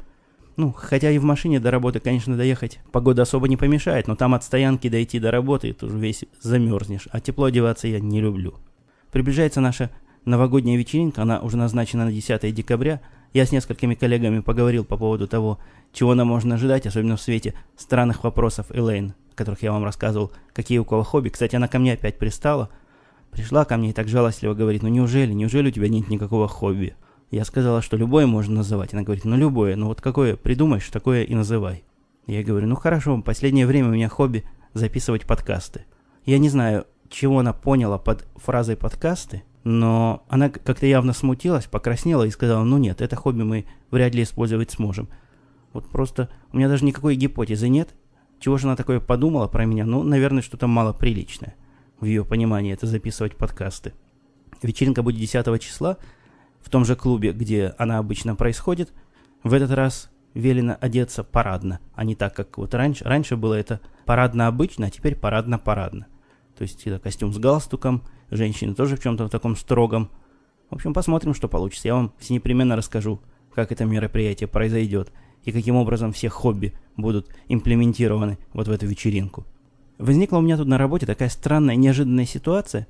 Ну, 0.57 0.73
хотя 0.75 1.11
и 1.11 1.19
в 1.19 1.23
машине 1.23 1.59
до 1.59 1.69
работы, 1.69 1.99
конечно, 1.99 2.35
доехать 2.35 2.79
погода 2.91 3.21
особо 3.21 3.47
не 3.47 3.57
помешает, 3.57 4.07
но 4.07 4.15
там 4.15 4.33
от 4.33 4.43
стоянки 4.43 4.89
дойти 4.89 5.19
до 5.19 5.29
работы, 5.29 5.71
ты 5.71 5.85
уже 5.85 5.99
весь 5.99 6.25
замерзнешь, 6.41 7.07
а 7.11 7.19
тепло 7.19 7.45
одеваться 7.45 7.87
я 7.87 7.99
не 7.99 8.19
люблю. 8.19 8.55
Приближается 9.11 9.61
наша 9.61 9.91
новогодняя 10.25 10.75
вечеринка, 10.75 11.21
она 11.21 11.39
уже 11.39 11.57
назначена 11.57 12.05
на 12.05 12.11
10 12.11 12.53
декабря, 12.55 13.01
я 13.33 13.45
с 13.45 13.51
несколькими 13.51 13.93
коллегами 13.93 14.39
поговорил 14.39 14.83
по 14.83 14.97
поводу 14.97 15.27
того, 15.27 15.59
чего 15.93 16.15
нам 16.15 16.27
можно 16.27 16.55
ожидать, 16.55 16.87
особенно 16.87 17.17
в 17.17 17.21
свете 17.21 17.53
странных 17.75 18.23
вопросов 18.23 18.65
Элейн, 18.71 19.13
о 19.33 19.35
которых 19.35 19.61
я 19.61 19.71
вам 19.71 19.83
рассказывал, 19.83 20.31
какие 20.53 20.79
у 20.79 20.85
кого 20.85 21.03
хобби. 21.03 21.29
Кстати, 21.29 21.55
она 21.55 21.67
ко 21.67 21.77
мне 21.77 21.93
опять 21.93 22.17
пристала. 22.17 22.69
Пришла 23.29 23.63
ко 23.65 23.77
мне 23.77 23.91
и 23.91 23.93
так 23.93 24.07
жалостливо 24.07 24.55
говорит, 24.55 24.81
ну 24.81 24.89
неужели, 24.89 25.33
неужели 25.33 25.67
у 25.67 25.71
тебя 25.71 25.87
нет 25.87 26.09
никакого 26.09 26.47
хобби? 26.47 26.95
Я 27.29 27.43
сказала, 27.43 27.81
что 27.81 27.97
любое 27.97 28.25
можно 28.25 28.55
называть. 28.55 28.93
Она 28.93 29.03
говорит, 29.03 29.25
ну 29.25 29.35
любое, 29.35 29.75
ну 29.75 29.87
вот 29.87 30.01
какое 30.01 30.35
придумаешь, 30.35 30.87
такое 30.89 31.23
и 31.23 31.35
называй. 31.35 31.83
Я 32.25 32.43
говорю, 32.43 32.67
ну 32.67 32.75
хорошо, 32.75 33.21
последнее 33.21 33.65
время 33.65 33.89
у 33.89 33.93
меня 33.93 34.09
хобби 34.09 34.43
записывать 34.73 35.25
подкасты. 35.25 35.85
Я 36.25 36.39
не 36.39 36.49
знаю, 36.49 36.85
чего 37.09 37.39
она 37.39 37.53
поняла 37.53 37.97
под 37.97 38.27
фразой 38.35 38.77
подкасты, 38.77 39.43
но 39.63 40.23
она 40.29 40.49
как-то 40.49 40.85
явно 40.85 41.13
смутилась, 41.13 41.65
покраснела 41.65 42.23
и 42.23 42.31
сказала, 42.31 42.63
ну 42.63 42.77
нет, 42.77 43.01
это 43.01 43.15
хобби 43.15 43.43
мы 43.43 43.65
вряд 43.91 44.15
ли 44.15 44.23
использовать 44.23 44.71
сможем. 44.71 45.09
Вот 45.73 45.89
просто 45.89 46.29
у 46.53 46.57
меня 46.57 46.69
даже 46.69 46.85
никакой 46.85 47.15
гипотезы 47.15 47.67
нет. 47.67 47.89
Чего 48.39 48.57
же 48.57 48.67
она 48.67 48.75
такое 48.75 48.99
подумала 48.99 49.47
про 49.47 49.65
меня? 49.65 49.85
Ну, 49.85 50.03
наверное, 50.03 50.41
что-то 50.41 50.67
мало 50.67 50.93
приличное. 50.93 51.55
В 51.99 52.05
ее 52.05 52.23
понимании 52.23 52.73
это 52.73 52.87
записывать 52.87 53.35
подкасты. 53.35 53.93
Вечеринка 54.61 55.01
будет 55.01 55.17
10 55.17 55.61
числа 55.61 55.97
в 56.67 56.69
том 56.69 56.83
же 56.83 56.97
клубе, 56.97 57.31
где 57.31 57.73
она 57.77 57.97
обычно 57.97 58.35
происходит. 58.35 58.91
В 59.41 59.53
этот 59.53 59.71
раз 59.71 60.09
велено 60.33 60.75
одеться 60.81 61.23
парадно, 61.23 61.79
а 61.95 62.03
не 62.03 62.13
так, 62.13 62.35
как 62.35 62.57
вот 62.57 62.73
раньше. 62.73 63.05
Раньше 63.05 63.37
было 63.37 63.53
это 63.53 63.79
парадно-обычно, 64.05 64.87
а 64.87 64.89
теперь 64.89 65.15
парадно-парадно. 65.15 66.07
То 66.57 66.63
есть 66.63 66.85
это 66.85 66.99
костюм 66.99 67.33
с 67.33 67.37
галстуком, 67.37 68.03
женщины 68.31 68.75
тоже 68.75 68.97
в 68.97 69.01
чем-то 69.01 69.27
в 69.27 69.29
таком 69.29 69.55
строгом. 69.55 70.09
В 70.69 70.75
общем, 70.75 70.93
посмотрим, 70.93 71.33
что 71.33 71.47
получится. 71.47 71.87
Я 71.87 71.95
вам 71.95 72.11
все 72.17 72.33
непременно 72.33 72.75
расскажу, 72.75 73.21
как 73.55 73.71
это 73.71 73.85
мероприятие 73.85 74.49
произойдет 74.49 75.13
и 75.45 75.53
каким 75.53 75.77
образом 75.77 76.11
все 76.11 76.27
хобби 76.27 76.73
будут 76.97 77.29
имплементированы 77.47 78.39
вот 78.51 78.67
в 78.67 78.71
эту 78.71 78.87
вечеринку. 78.87 79.45
Возникла 79.99 80.39
у 80.39 80.41
меня 80.41 80.57
тут 80.57 80.67
на 80.67 80.77
работе 80.77 81.05
такая 81.05 81.29
странная, 81.29 81.77
неожиданная 81.77 82.25
ситуация. 82.25 82.87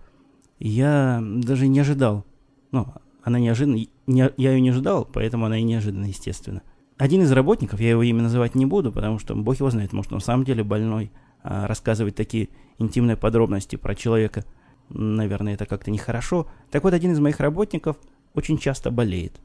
Я 0.58 1.22
даже 1.22 1.68
не 1.68 1.80
ожидал. 1.80 2.26
Ну, 2.72 2.88
она 3.28 3.40
неожиданная. 3.40 3.88
Не, 4.08 4.32
я 4.38 4.52
ее 4.54 4.62
не 4.62 4.70
ожидал, 4.70 5.04
поэтому 5.04 5.46
она 5.48 5.58
и 5.58 5.64
неожиданная, 5.64 6.08
естественно. 6.08 6.62
Один 6.96 7.22
из 7.24 7.32
работников, 7.34 7.82
я 7.82 7.90
его 7.90 8.02
имя 8.02 8.24
называть 8.24 8.56
не 8.56 8.66
буду, 8.66 8.90
потому 8.94 9.20
что 9.20 9.36
бог 9.36 9.58
его 9.58 9.70
знает, 9.70 9.92
может, 9.92 10.14
он 10.14 10.20
на 10.20 10.24
самом 10.24 10.46
деле 10.46 10.64
больной. 10.64 11.12
А 11.44 11.68
рассказывать 11.68 12.16
такие 12.16 12.48
интимные 12.78 13.18
подробности 13.18 13.76
про 13.76 13.96
человека, 13.96 14.46
наверное, 14.88 15.56
это 15.56 15.66
как-то 15.66 15.92
нехорошо. 15.92 16.48
Так 16.72 16.86
вот, 16.86 16.94
один 16.94 17.12
из 17.12 17.20
моих 17.20 17.42
работников 17.42 17.98
очень 18.34 18.58
часто 18.58 18.92
болеет. 18.92 19.42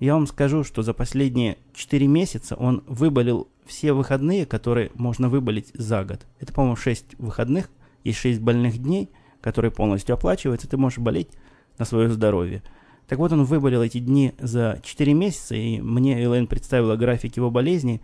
Я 0.00 0.14
вам 0.14 0.26
скажу, 0.26 0.64
что 0.64 0.82
за 0.82 0.92
последние 0.92 1.56
4 1.72 2.08
месяца 2.08 2.56
он 2.56 2.82
выболел 2.88 3.46
все 3.64 3.92
выходные, 3.92 4.44
которые 4.44 4.90
можно 4.94 5.28
выболеть 5.28 5.70
за 5.74 6.04
год. 6.04 6.26
Это, 6.40 6.52
по-моему, 6.52 6.74
6 6.74 7.14
выходных, 7.18 7.70
есть 8.02 8.18
6 8.18 8.40
больных 8.40 8.78
дней, 8.78 9.08
которые 9.40 9.70
полностью 9.70 10.14
оплачиваются, 10.14 10.68
ты 10.68 10.76
можешь 10.76 10.98
болеть 10.98 11.28
на 11.78 11.84
свое 11.84 12.10
здоровье. 12.10 12.64
Так 13.06 13.18
вот, 13.18 13.32
он 13.32 13.44
выболел 13.44 13.82
эти 13.82 13.98
дни 13.98 14.32
за 14.38 14.80
4 14.82 15.12
месяца, 15.14 15.54
и 15.54 15.80
мне 15.80 16.22
Элэйн 16.24 16.46
представила 16.46 16.96
график 16.96 17.36
его 17.36 17.50
болезни. 17.50 18.00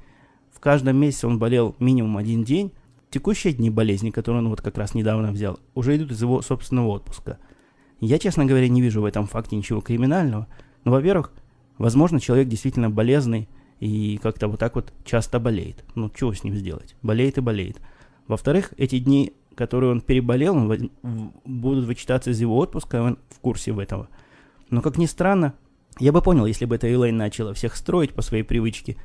В 0.53 0.61
каждом 0.61 0.97
месяце 0.97 1.27
он 1.27 1.39
болел 1.39 1.75
минимум 1.79 2.17
один 2.17 2.45
день. 2.45 2.73
Текущие 3.09 3.53
дни 3.53 3.71
болезни, 3.71 4.11
которые 4.11 4.43
он 4.43 4.51
вот 4.51 4.61
как 4.61 4.79
раз 4.79 4.95
недавно 4.95 5.33
взял, 5.33 5.59
уже 5.75 5.97
идут 5.97 6.13
из 6.13 6.21
его 6.21 6.43
собственного 6.43 6.89
отпуска. 6.89 7.39
Я, 7.99 8.19
честно 8.19 8.45
говоря, 8.45 8.69
не 8.69 8.81
вижу 8.81 9.01
в 9.01 9.05
этом 9.05 9.27
факте 9.27 9.57
ничего 9.57 9.81
криминального. 9.81 10.47
Но, 10.85 10.93
во-первых, 10.93 11.33
возможно, 11.77 12.21
человек 12.21 12.49
действительно 12.49 12.89
болезный 12.89 13.49
и 13.81 14.19
как-то 14.23 14.49
вот 14.49 14.61
так 14.61 14.75
вот 14.75 14.93
часто 15.05 15.41
болеет. 15.41 15.85
Ну, 15.95 16.11
чего 16.11 16.33
с 16.35 16.45
ним 16.45 16.55
сделать? 16.55 16.95
Болеет 17.03 17.39
и 17.39 17.41
болеет. 17.41 17.81
Во-вторых, 18.29 18.75
эти 18.77 18.99
дни, 18.99 19.33
которые 19.55 19.91
он 19.91 20.03
переболел, 20.03 20.55
он 20.55 20.93
будут 21.45 21.87
вычитаться 21.87 22.31
из 22.31 22.41
его 22.41 22.57
отпуска, 22.59 23.03
он 23.03 23.19
в 23.29 23.41
курсе 23.41 23.73
в 23.73 23.79
этого. 23.79 24.09
Но, 24.71 24.81
как 24.81 24.97
ни 24.99 25.07
странно, 25.07 25.55
я 25.99 26.13
бы 26.13 26.23
понял, 26.23 26.47
если 26.47 26.65
бы 26.65 26.77
эта 26.77 26.93
Элейн 26.93 27.17
начала 27.17 27.53
всех 27.53 27.77
строить 27.77 28.15
по 28.15 28.23
своей 28.23 28.43
привычке, 28.43 28.97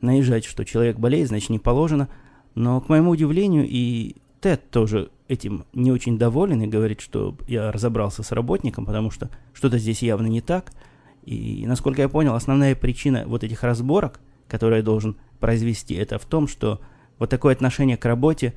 наезжать, 0.00 0.44
что 0.44 0.64
человек 0.64 0.98
болеет, 0.98 1.28
значит 1.28 1.50
не 1.50 1.58
положено. 1.58 2.08
Но, 2.54 2.80
к 2.80 2.88
моему 2.88 3.10
удивлению, 3.12 3.66
и 3.66 4.16
Тед 4.40 4.70
тоже 4.70 5.10
этим 5.28 5.64
не 5.72 5.90
очень 5.90 6.18
доволен 6.18 6.60
и 6.62 6.66
говорит, 6.66 7.00
что 7.00 7.36
я 7.48 7.72
разобрался 7.72 8.22
с 8.22 8.32
работником, 8.32 8.84
потому 8.84 9.10
что 9.10 9.30
что-то 9.54 9.78
здесь 9.78 10.02
явно 10.02 10.26
не 10.26 10.40
так. 10.40 10.72
И, 11.22 11.64
насколько 11.66 12.02
я 12.02 12.08
понял, 12.08 12.34
основная 12.34 12.74
причина 12.74 13.24
вот 13.26 13.42
этих 13.42 13.62
разборок, 13.62 14.20
которые 14.48 14.78
я 14.78 14.84
должен 14.84 15.16
произвести, 15.40 15.94
это 15.94 16.18
в 16.18 16.26
том, 16.26 16.46
что 16.46 16.80
вот 17.18 17.30
такое 17.30 17.54
отношение 17.54 17.96
к 17.96 18.04
работе 18.04 18.54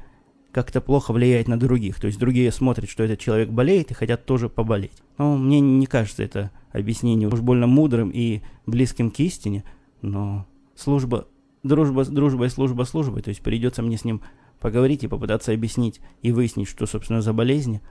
как-то 0.52 0.82
плохо 0.82 1.14
влияет 1.14 1.48
на 1.48 1.60
других. 1.60 2.00
То 2.00 2.08
есть 2.08 2.20
другие 2.20 2.52
смотрят, 2.52 2.90
что 2.90 3.04
этот 3.04 3.20
человек 3.20 3.50
болеет 3.50 3.92
и 3.92 3.94
хотят 3.94 4.26
тоже 4.26 4.50
поболеть. 4.50 5.04
Но 5.18 5.38
мне 5.38 5.60
не 5.60 5.86
кажется 5.86 6.24
это 6.24 6.52
объяснение 6.72 7.28
уж 7.28 7.42
больно 7.42 7.68
мудрым 7.68 8.10
и 8.14 8.42
близким 8.66 9.12
к 9.12 9.20
истине. 9.20 9.64
Но 10.02 10.48
служба, 10.76 11.28
дружба, 11.64 12.06
дружба 12.06 12.46
и 12.46 12.50
служба 12.50 12.84
службой. 12.84 13.22
То 13.22 13.30
есть 13.30 13.42
придется 13.42 13.82
мне 13.82 13.98
с 13.98 14.06
ним 14.06 14.22
поговорить 14.60 15.04
и 15.04 15.08
попытаться 15.08 15.52
объяснить 15.52 16.02
и 16.22 16.32
выяснить, 16.32 16.68
что, 16.68 16.86
собственно, 16.86 17.22
за 17.22 17.34
болезнь. 17.34 17.82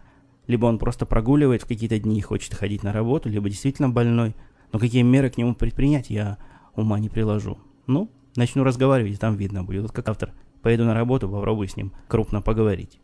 Либо 0.46 0.66
он 0.66 0.78
просто 0.78 1.06
прогуливает 1.06 1.62
в 1.62 1.66
какие-то 1.66 1.98
дни 1.98 2.18
и 2.18 2.22
хочет 2.22 2.54
ходить 2.54 2.82
на 2.82 2.92
работу, 2.92 3.28
либо 3.28 3.48
действительно 3.48 3.88
больной. 3.88 4.34
Но 4.72 4.78
какие 4.78 5.02
меры 5.02 5.30
к 5.30 5.36
нему 5.36 5.54
предпринять, 5.54 6.10
я 6.10 6.38
ума 6.74 6.98
не 6.98 7.08
приложу. 7.08 7.58
Ну, 7.86 8.10
начну 8.36 8.62
разговаривать, 8.62 9.18
там 9.18 9.36
видно 9.36 9.64
будет. 9.64 9.82
Вот 9.82 9.92
как 9.92 10.08
автор 10.08 10.32
Поеду 10.62 10.84
на 10.84 10.94
работу, 10.94 11.28
попробую 11.28 11.68
с 11.68 11.76
ним 11.76 11.92
крупно 12.08 12.42
поговорить. 12.42 12.98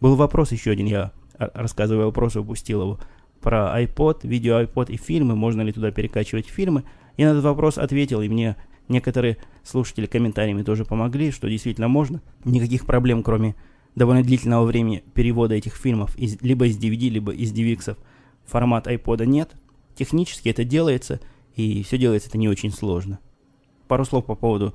Был 0.00 0.16
вопрос 0.16 0.52
еще 0.52 0.70
один, 0.70 0.86
я 0.86 1.12
рассказывая 1.38 2.06
вопрос, 2.06 2.36
упустил 2.36 2.82
его, 2.82 3.00
про 3.40 3.80
iPod, 3.82 4.26
видео 4.26 4.60
iPod 4.60 4.90
и 4.92 4.96
фильмы, 4.96 5.36
можно 5.36 5.62
ли 5.62 5.72
туда 5.72 5.90
перекачивать 5.90 6.46
фильмы. 6.46 6.84
И 7.16 7.24
на 7.24 7.30
этот 7.30 7.44
вопрос 7.44 7.78
ответил, 7.78 8.20
и 8.20 8.28
мне 8.28 8.56
некоторые 8.88 9.38
слушатели 9.62 10.06
комментариями 10.06 10.62
тоже 10.62 10.84
помогли, 10.84 11.30
что 11.30 11.48
действительно 11.48 11.88
можно. 11.88 12.20
Никаких 12.44 12.86
проблем, 12.86 13.22
кроме 13.22 13.54
довольно 13.94 14.22
длительного 14.22 14.64
времени 14.64 15.02
перевода 15.14 15.54
этих 15.54 15.74
фильмов 15.74 16.16
из, 16.16 16.40
либо 16.42 16.66
из 16.66 16.78
DVD, 16.78 17.08
либо 17.08 17.32
из 17.32 17.52
DVX 17.52 17.96
формат 18.44 18.86
iPod 18.86 19.24
нет. 19.26 19.54
Технически 19.94 20.48
это 20.48 20.64
делается, 20.64 21.20
и 21.54 21.82
все 21.82 21.98
делается 21.98 22.28
это 22.28 22.38
не 22.38 22.48
очень 22.48 22.70
сложно. 22.70 23.18
Пару 23.88 24.04
слов 24.04 24.26
по 24.26 24.34
поводу 24.34 24.74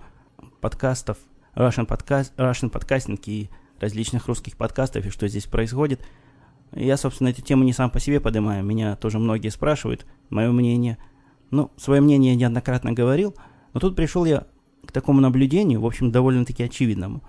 подкастов 0.59 1.17
Russian, 1.55 1.85
подкаст, 1.85 2.33
Russian 2.37 2.71
Podcasting 2.71 3.21
и 3.27 3.49
различных 3.79 4.27
русских 4.27 4.57
подкастов 4.57 5.05
и 5.05 5.09
что 5.09 5.27
здесь 5.27 5.45
происходит. 5.45 6.01
Я, 6.71 6.97
собственно, 6.97 7.27
эту 7.27 7.43
тему 7.43 7.63
не 7.63 7.73
сам 7.73 7.91
по 7.91 7.99
себе 7.99 8.19
поднимаю, 8.19 8.63
меня 8.63 8.95
тоже 8.95 9.19
многие 9.19 9.49
спрашивают, 9.49 10.07
мое 10.31 10.51
мнение. 10.51 10.97
Ну, 11.51 11.71
свое 11.77 12.01
мнение 12.01 12.33
я 12.33 12.39
неоднократно 12.39 12.93
говорил, 12.93 13.35
но 13.73 13.79
тут 13.79 13.95
пришел 13.95 14.25
я 14.25 14.47
к 14.85 14.91
такому 14.91 15.21
наблюдению, 15.21 15.81
в 15.81 15.85
общем, 15.85 16.11
довольно-таки 16.11 16.63
очевидному. 16.63 17.21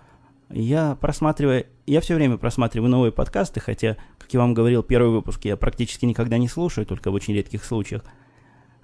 Я 0.49 0.97
просматриваю, 0.99 1.66
я 1.87 2.00
все 2.00 2.14
время 2.14 2.38
просматриваю 2.38 2.90
новые 2.90 3.12
подкасты, 3.12 3.61
хотя, 3.61 3.99
как 4.19 4.33
я 4.33 4.40
вам 4.40 4.54
говорил, 4.54 4.83
первый 4.83 5.11
выпуск 5.11 5.45
я 5.45 5.59
практически 5.59 6.07
никогда 6.07 6.38
не 6.38 6.49
слушаю, 6.49 6.87
только 6.87 7.11
в 7.11 7.14
очень 7.14 7.35
редких 7.35 7.64
случаях. 7.64 8.02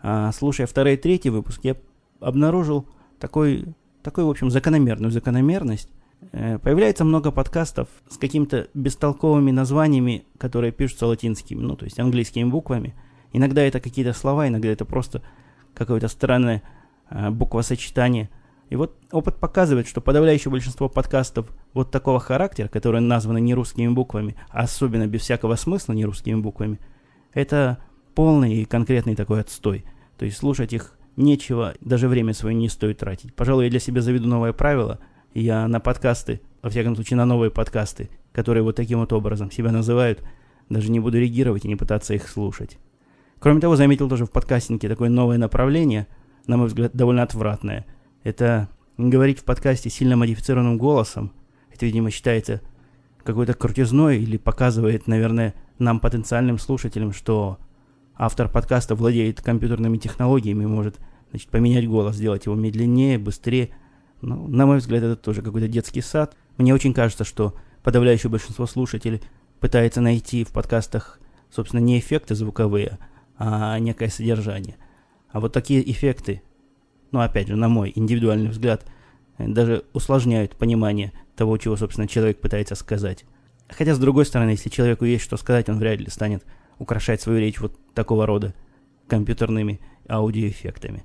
А 0.02 0.32
слушая 0.32 0.66
второй 0.66 0.94
и 0.94 0.96
третий 0.98 1.30
выпуск, 1.30 1.60
я 1.62 1.76
обнаружил 2.20 2.86
такой 3.18 3.74
такую, 4.02 4.26
в 4.26 4.30
общем, 4.30 4.50
закономерную 4.50 5.10
закономерность. 5.10 5.88
Э, 6.32 6.58
появляется 6.58 7.04
много 7.04 7.30
подкастов 7.30 7.88
с 8.08 8.16
какими-то 8.16 8.68
бестолковыми 8.74 9.50
названиями, 9.50 10.24
которые 10.38 10.72
пишутся 10.72 11.06
латинскими, 11.06 11.60
ну, 11.60 11.76
то 11.76 11.84
есть 11.84 11.98
английскими 11.98 12.44
буквами. 12.44 12.94
Иногда 13.32 13.62
это 13.62 13.80
какие-то 13.80 14.12
слова, 14.12 14.48
иногда 14.48 14.68
это 14.68 14.84
просто 14.84 15.22
какое-то 15.74 16.08
странное 16.08 16.62
э, 17.10 17.30
буквосочетание. 17.30 18.28
И 18.68 18.76
вот 18.76 18.96
опыт 19.10 19.36
показывает, 19.36 19.88
что 19.88 20.00
подавляющее 20.00 20.50
большинство 20.50 20.88
подкастов 20.88 21.46
вот 21.74 21.90
такого 21.90 22.20
характера, 22.20 22.68
которые 22.68 23.00
названы 23.00 23.40
не 23.40 23.54
русскими 23.54 23.88
буквами, 23.88 24.36
а 24.50 24.60
особенно 24.60 25.06
без 25.06 25.22
всякого 25.22 25.56
смысла 25.56 25.92
не 25.92 26.04
русскими 26.04 26.40
буквами, 26.40 26.78
это 27.32 27.78
полный 28.14 28.54
и 28.54 28.64
конкретный 28.64 29.16
такой 29.16 29.40
отстой. 29.40 29.84
То 30.18 30.24
есть 30.24 30.36
слушать 30.36 30.72
их 30.72 30.92
нечего, 31.16 31.74
даже 31.80 32.08
время 32.08 32.34
свое 32.34 32.54
не 32.54 32.68
стоит 32.68 32.98
тратить. 32.98 33.34
Пожалуй, 33.34 33.64
я 33.64 33.70
для 33.70 33.80
себя 33.80 34.00
заведу 34.00 34.28
новое 34.28 34.52
правило. 34.52 34.98
Я 35.34 35.66
на 35.68 35.80
подкасты, 35.80 36.40
во 36.62 36.70
всяком 36.70 36.94
случае 36.94 37.16
на 37.16 37.24
новые 37.24 37.50
подкасты, 37.50 38.10
которые 38.32 38.62
вот 38.62 38.76
таким 38.76 39.00
вот 39.00 39.12
образом 39.12 39.50
себя 39.50 39.70
называют, 39.70 40.22
даже 40.68 40.90
не 40.90 41.00
буду 41.00 41.18
реагировать 41.18 41.64
и 41.64 41.68
не 41.68 41.76
пытаться 41.76 42.14
их 42.14 42.28
слушать. 42.28 42.78
Кроме 43.38 43.60
того, 43.60 43.76
заметил 43.76 44.08
тоже 44.08 44.26
в 44.26 44.30
подкастинге 44.30 44.88
такое 44.88 45.08
новое 45.08 45.38
направление, 45.38 46.06
на 46.46 46.56
мой 46.56 46.66
взгляд, 46.66 46.92
довольно 46.94 47.22
отвратное. 47.22 47.86
Это 48.22 48.68
говорить 48.98 49.38
в 49.38 49.44
подкасте 49.44 49.88
сильно 49.88 50.16
модифицированным 50.16 50.78
голосом. 50.78 51.32
Это, 51.72 51.86
видимо, 51.86 52.10
считается 52.10 52.60
какой-то 53.24 53.54
крутизной 53.54 54.20
или 54.20 54.36
показывает, 54.36 55.06
наверное, 55.06 55.54
нам, 55.78 56.00
потенциальным 56.00 56.58
слушателям, 56.58 57.12
что 57.12 57.58
автор 58.16 58.48
подкаста 58.48 58.94
владеет 58.94 59.40
компьютерными 59.40 59.96
технологиями, 59.96 60.66
может 60.66 60.98
значит, 61.30 61.48
поменять 61.48 61.88
голос, 61.88 62.16
сделать 62.16 62.46
его 62.46 62.54
медленнее, 62.54 63.18
быстрее. 63.18 63.70
Ну, 64.20 64.48
на 64.48 64.66
мой 64.66 64.78
взгляд, 64.78 65.02
это 65.02 65.16
тоже 65.16 65.42
какой-то 65.42 65.68
детский 65.68 66.02
сад. 66.02 66.36
Мне 66.56 66.74
очень 66.74 66.92
кажется, 66.92 67.24
что 67.24 67.54
подавляющее 67.82 68.30
большинство 68.30 68.66
слушателей 68.66 69.22
пытается 69.60 70.00
найти 70.00 70.44
в 70.44 70.48
подкастах, 70.48 71.20
собственно, 71.50 71.80
не 71.80 71.98
эффекты 71.98 72.34
звуковые, 72.34 72.98
а 73.38 73.78
некое 73.78 74.08
содержание. 74.08 74.76
А 75.30 75.40
вот 75.40 75.52
такие 75.52 75.88
эффекты, 75.90 76.42
ну, 77.12 77.20
опять 77.20 77.48
же, 77.48 77.56
на 77.56 77.68
мой 77.68 77.92
индивидуальный 77.94 78.50
взгляд, 78.50 78.84
даже 79.38 79.84
усложняют 79.92 80.56
понимание 80.56 81.12
того, 81.36 81.56
чего, 81.56 81.76
собственно, 81.76 82.06
человек 82.06 82.40
пытается 82.40 82.74
сказать. 82.74 83.24
Хотя, 83.68 83.94
с 83.94 83.98
другой 83.98 84.26
стороны, 84.26 84.50
если 84.50 84.68
человеку 84.68 85.04
есть 85.04 85.24
что 85.24 85.36
сказать, 85.36 85.68
он 85.68 85.78
вряд 85.78 86.00
ли 86.00 86.10
станет 86.10 86.44
украшать 86.80 87.20
свою 87.20 87.38
речь 87.38 87.60
вот 87.60 87.78
такого 87.94 88.26
рода 88.26 88.54
компьютерными 89.06 89.80
аудиоэффектами. 90.08 91.04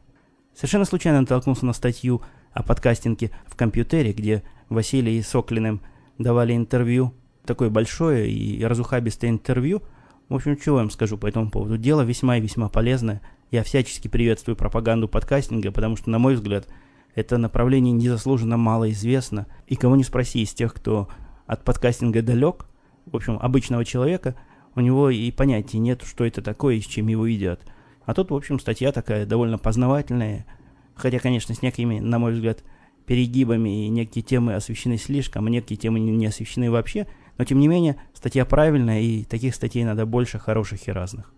Совершенно 0.56 0.86
случайно 0.86 1.22
натолкнулся 1.22 1.66
на 1.66 1.74
статью 1.74 2.22
о 2.54 2.64
подкастинге 2.64 3.32
в 3.46 3.56
компьютере, 3.56 4.14
где 4.14 4.44
Василий 4.70 5.20
и 5.20 5.22
Соклиным 5.22 5.82
давали 6.18 6.56
интервью, 6.56 7.14
такое 7.46 7.70
большое 7.70 8.32
и 8.32 8.64
разухабистое 8.64 9.30
интервью. 9.30 9.84
В 10.30 10.36
общем, 10.36 10.58
что 10.60 10.72
я 10.72 10.78
вам 10.78 10.90
скажу 10.90 11.18
по 11.18 11.28
этому 11.28 11.52
поводу? 11.52 11.78
Дело 11.78 12.02
весьма 12.02 12.38
и 12.38 12.42
весьма 12.42 12.70
полезное. 12.70 13.22
Я 13.52 13.64
всячески 13.64 14.08
приветствую 14.08 14.56
пропаганду 14.56 15.10
подкастинга, 15.10 15.72
потому 15.72 15.98
что, 15.98 16.10
на 16.10 16.18
мой 16.18 16.36
взгляд, 16.36 16.68
это 17.16 17.38
направление 17.38 17.92
незаслуженно 17.94 18.58
мало 18.58 18.90
известно. 18.92 19.46
И 19.68 19.76
кого 19.76 19.98
не 19.98 20.04
спроси 20.06 20.42
из 20.42 20.54
тех, 20.54 20.74
кто 20.74 21.10
от 21.46 21.64
подкастинга 21.64 22.22
далек, 22.22 22.66
в 23.06 23.16
общем, 23.16 23.38
обычного 23.42 23.84
человека, 23.84 24.36
у 24.76 24.82
него 24.82 25.10
и 25.10 25.32
понятия 25.32 25.80
нет, 25.80 26.04
что 26.04 26.26
это 26.26 26.42
такое 26.42 26.76
и 26.76 26.82
с 26.82 26.86
чем 26.86 27.08
его 27.08 27.26
едят. 27.26 27.62
А 28.06 28.14
тут, 28.14 28.32
в 28.32 28.36
общем, 28.36 28.60
статья 28.60 28.92
такая 28.92 29.26
довольно 29.26 29.58
познавательная, 29.58 30.46
хотя, 30.94 31.20
конечно, 31.20 31.56
с 31.56 31.62
некими, 31.62 32.00
на 32.00 32.20
мой 32.20 32.34
взгляд, 32.34 32.64
перегибами, 33.06 33.86
и 33.86 33.90
некие 33.90 34.24
темы 34.24 34.56
освещены 34.56 34.98
слишком, 34.98 35.46
а 35.46 35.50
некие 35.50 35.78
темы 35.78 36.00
не 36.00 36.26
освещены 36.26 36.70
вообще, 36.72 37.08
но, 37.38 37.46
тем 37.46 37.60
не 37.60 37.68
менее, 37.68 37.98
статья 38.14 38.46
правильная, 38.46 39.02
и 39.02 39.24
таких 39.24 39.56
статей 39.56 39.84
надо 39.84 40.06
больше, 40.06 40.40
хороших 40.40 40.88
и 40.88 40.92
разных. 40.92 41.34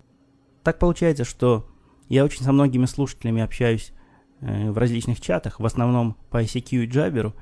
Так 0.64 0.80
получается, 0.80 1.24
что 1.24 1.68
я 2.10 2.24
очень 2.24 2.44
со 2.44 2.52
многими 2.52 2.86
слушателями 2.86 3.42
общаюсь 3.42 3.94
э, 4.42 4.72
в 4.72 4.78
различных 4.78 5.22
чатах, 5.22 5.60
в 5.60 5.66
основном 5.66 6.16
по 6.30 6.42
ICQ 6.42 6.84
и 6.84 6.88
Jabber, 6.88 7.34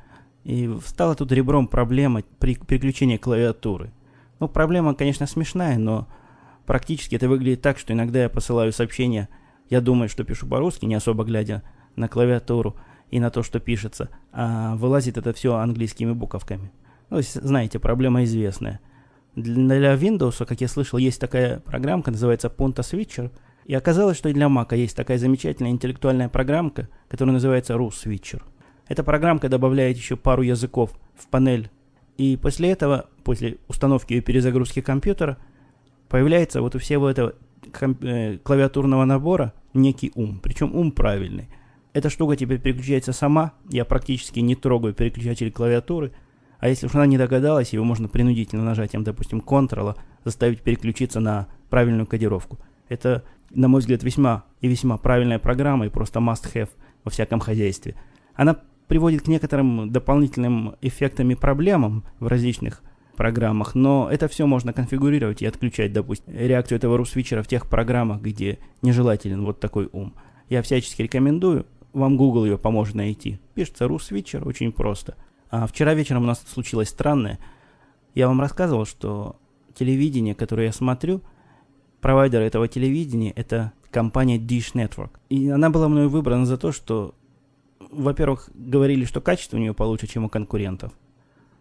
и 0.43 0.71
стала 0.85 1.15
тут 1.15 1.31
ребром 1.31 1.67
проблема 1.67 2.23
при 2.39 2.55
переключении 2.55 3.17
клавиатуры. 3.17 3.91
Ну, 4.39 4.47
проблема, 4.47 4.93
конечно, 4.95 5.27
смешная, 5.27 5.77
но 5.77 6.07
практически 6.65 7.15
это 7.15 7.29
выглядит 7.29 7.61
так, 7.61 7.77
что 7.77 7.93
иногда 7.93 8.23
я 8.23 8.29
посылаю 8.29 8.71
сообщения, 8.73 9.29
я 9.69 9.81
думаю, 9.81 10.09
что 10.09 10.23
пишу 10.23 10.47
по-русски, 10.47 10.85
не 10.85 10.95
особо 10.95 11.23
глядя 11.23 11.63
на 11.95 12.07
клавиатуру 12.07 12.75
и 13.09 13.19
на 13.19 13.29
то, 13.29 13.43
что 13.43 13.59
пишется, 13.59 14.09
а 14.31 14.75
вылазит 14.75 15.17
это 15.17 15.33
все 15.33 15.55
английскими 15.55 16.11
буковками. 16.11 16.71
Ну, 17.09 17.21
знаете, 17.21 17.79
проблема 17.79 18.23
известная. 18.23 18.79
Для 19.35 19.93
Windows, 19.95 20.45
как 20.45 20.61
я 20.61 20.67
слышал, 20.67 20.97
есть 20.97 21.19
такая 21.19 21.59
программка, 21.59 22.11
называется 22.11 22.47
Punta 22.47 22.79
Switcher. 22.79 23.31
И 23.65 23.73
оказалось, 23.73 24.17
что 24.17 24.29
и 24.29 24.33
для 24.33 24.45
Mac 24.45 24.75
есть 24.75 24.95
такая 24.95 25.17
замечательная 25.17 25.71
интеллектуальная 25.71 26.29
программка, 26.29 26.87
которая 27.09 27.33
называется 27.33 27.73
RuSwitcher. 27.73 28.41
Эта 28.87 29.03
программка 29.03 29.49
добавляет 29.49 29.97
еще 29.97 30.15
пару 30.15 30.43
языков 30.43 30.91
в 31.15 31.27
панель. 31.27 31.71
И 32.17 32.38
после 32.38 32.69
этого, 32.72 33.07
после 33.24 33.57
установки 33.67 34.13
и 34.13 34.22
перезагрузки 34.22 34.81
компьютера, 34.81 35.38
появляется 36.07 36.62
вот 36.62 36.75
у 36.75 36.79
всего 36.79 37.10
этого 37.10 37.34
э, 38.01 38.38
клавиатурного 38.38 39.05
набора 39.05 39.53
некий 39.74 40.12
ум. 40.15 40.39
Причем 40.41 40.75
ум 40.75 40.91
правильный. 40.91 41.50
Эта 41.93 42.10
штука 42.10 42.36
теперь 42.36 42.60
переключается 42.60 43.13
сама. 43.13 43.53
Я 43.69 43.86
практически 43.86 44.39
не 44.39 44.55
трогаю 44.55 44.93
переключатель 44.93 45.51
клавиатуры– 45.51 46.12
а 46.60 46.67
если 46.67 46.88
уж 46.88 46.95
она 46.95 47.05
не 47.05 47.17
догадалась, 47.17 47.74
его 47.74 47.84
можно 47.84 48.07
принудительно 48.07 48.63
нажатием, 48.63 49.03
допустим, 49.03 49.39
Ctrl 49.39 49.95
заставить 50.24 50.62
переключиться 50.62 51.19
на 51.19 51.48
правильную 51.69 52.07
кодировку. 52.07 52.57
Это, 52.89 53.24
на 53.51 53.67
мой 53.67 53.81
взгляд, 53.81 54.03
весьма 54.03 54.45
и 54.62 54.67
весьма 54.67 54.98
правильная 54.98 55.39
программа 55.39 55.86
и 55.86 55.89
просто 55.89 56.19
must-have 56.19 56.69
во 57.03 57.12
всяком 57.12 57.39
хозяйстве. 57.39 57.95
Она 58.34 58.57
приводит 58.87 59.23
к 59.23 59.27
некоторым 59.27 59.91
дополнительным 59.91 60.75
эффектам 60.81 61.31
и 61.31 61.35
проблемам 61.35 62.03
в 62.19 62.27
различных 62.27 62.81
программах, 63.15 63.75
но 63.75 64.09
это 64.11 64.27
все 64.27 64.45
можно 64.45 64.73
конфигурировать 64.73 65.41
и 65.41 65.45
отключать, 65.45 65.93
допустим, 65.93 66.33
реакцию 66.35 66.77
этого 66.77 66.97
русвичера 66.97 67.43
в 67.43 67.47
тех 67.47 67.67
программах, 67.67 68.21
где 68.21 68.59
нежелателен 68.81 69.45
вот 69.45 69.59
такой 69.59 69.89
ум. 69.93 70.13
Я 70.49 70.61
всячески 70.61 71.01
рекомендую, 71.01 71.65
вам 71.93 72.17
Google 72.17 72.45
ее 72.45 72.57
поможет 72.57 72.95
найти. 72.95 73.39
Пишется 73.53 73.87
русвичер, 73.87 74.45
очень 74.47 74.71
просто– 74.71 75.15
а 75.49 75.67
вчера 75.67 75.93
вечером 75.93 76.23
у 76.23 76.25
нас 76.25 76.43
случилось 76.47 76.89
странное. 76.89 77.39
Я 78.13 78.27
вам 78.27 78.41
рассказывал, 78.41 78.85
что 78.85 79.37
телевидение, 79.73 80.35
которое 80.35 80.67
я 80.67 80.73
смотрю, 80.73 81.21
провайдер 82.01 82.41
этого 82.41 82.67
телевидения– 82.67 83.31
это 83.37 83.71
компания 83.89 84.37
Dish 84.37 84.73
Network. 84.73 85.11
И 85.29 85.47
она 85.47 85.69
была 85.69 85.87
мною 85.87 86.09
выбрана 86.09 86.45
за 86.45 86.57
то, 86.57 86.73
что, 86.73 87.15
во-первых, 87.95 88.49
говорили, 88.53 89.05
что 89.05 89.22
качество 89.22 89.57
у 89.57 89.59
нее 89.59 89.74
получше, 89.74 90.07
чем 90.07 90.25
у 90.25 90.29
конкурентов. 90.29 90.93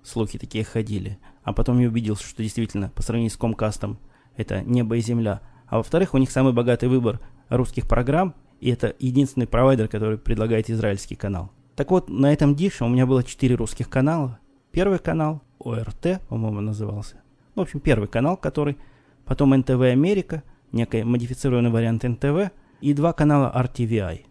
Слухи 0.03 0.39
такие 0.39 0.65
ходили. 0.65 1.19
А 1.43 1.53
потом 1.53 1.79
я 1.79 1.89
убедился, 1.89 2.27
что 2.27 2.43
действительно, 2.43 2.91
по 2.95 3.03
сравнению 3.03 3.31
с 3.31 3.37
Комкастом, 3.37 3.99
это 4.37 4.63
небо 4.63 4.97
и 4.97 5.01
земля. 5.01 5.41
А 5.67 5.79
во-вторых, 5.79 6.15
у 6.15 6.19
них 6.19 6.31
самый 6.31 6.53
богатый 6.53 6.89
выбор 6.89 7.21
русских 7.49 7.89
программ, 7.89 8.35
и 8.61 8.71
это 8.71 8.95
единственный 8.99 9.47
провайдер, 9.47 9.89
который 9.89 10.19
предлагает 10.19 10.71
израильский 10.71 11.15
канал. 11.15 11.51
Так 11.77 11.91
вот, 11.91 12.09
на 12.09 12.33
этом 12.33 12.55
дише 12.55 12.85
у 12.85 12.89
меня 12.89 13.07
было 13.07 13.25
четыре 13.25 13.57
русских 13.57 13.89
канала. 13.89 14.39
Первый 14.71 14.99
канал, 14.99 15.43
ОРТ, 15.59 16.21
по-моему, 16.29 16.61
назывался. 16.61 17.23
В 17.55 17.61
общем, 17.61 17.81
первый 17.81 18.09
канал, 18.09 18.37
который... 18.37 18.77
Потом 19.25 19.57
НТВ 19.57 19.81
Америка, 19.81 20.43
некий 20.71 21.03
модифицированный 21.03 21.71
вариант 21.71 22.03
НТВ, 22.03 22.53
и 22.83 22.93
два 22.93 23.15
канала 23.15 23.51
RTVI. 23.57 24.27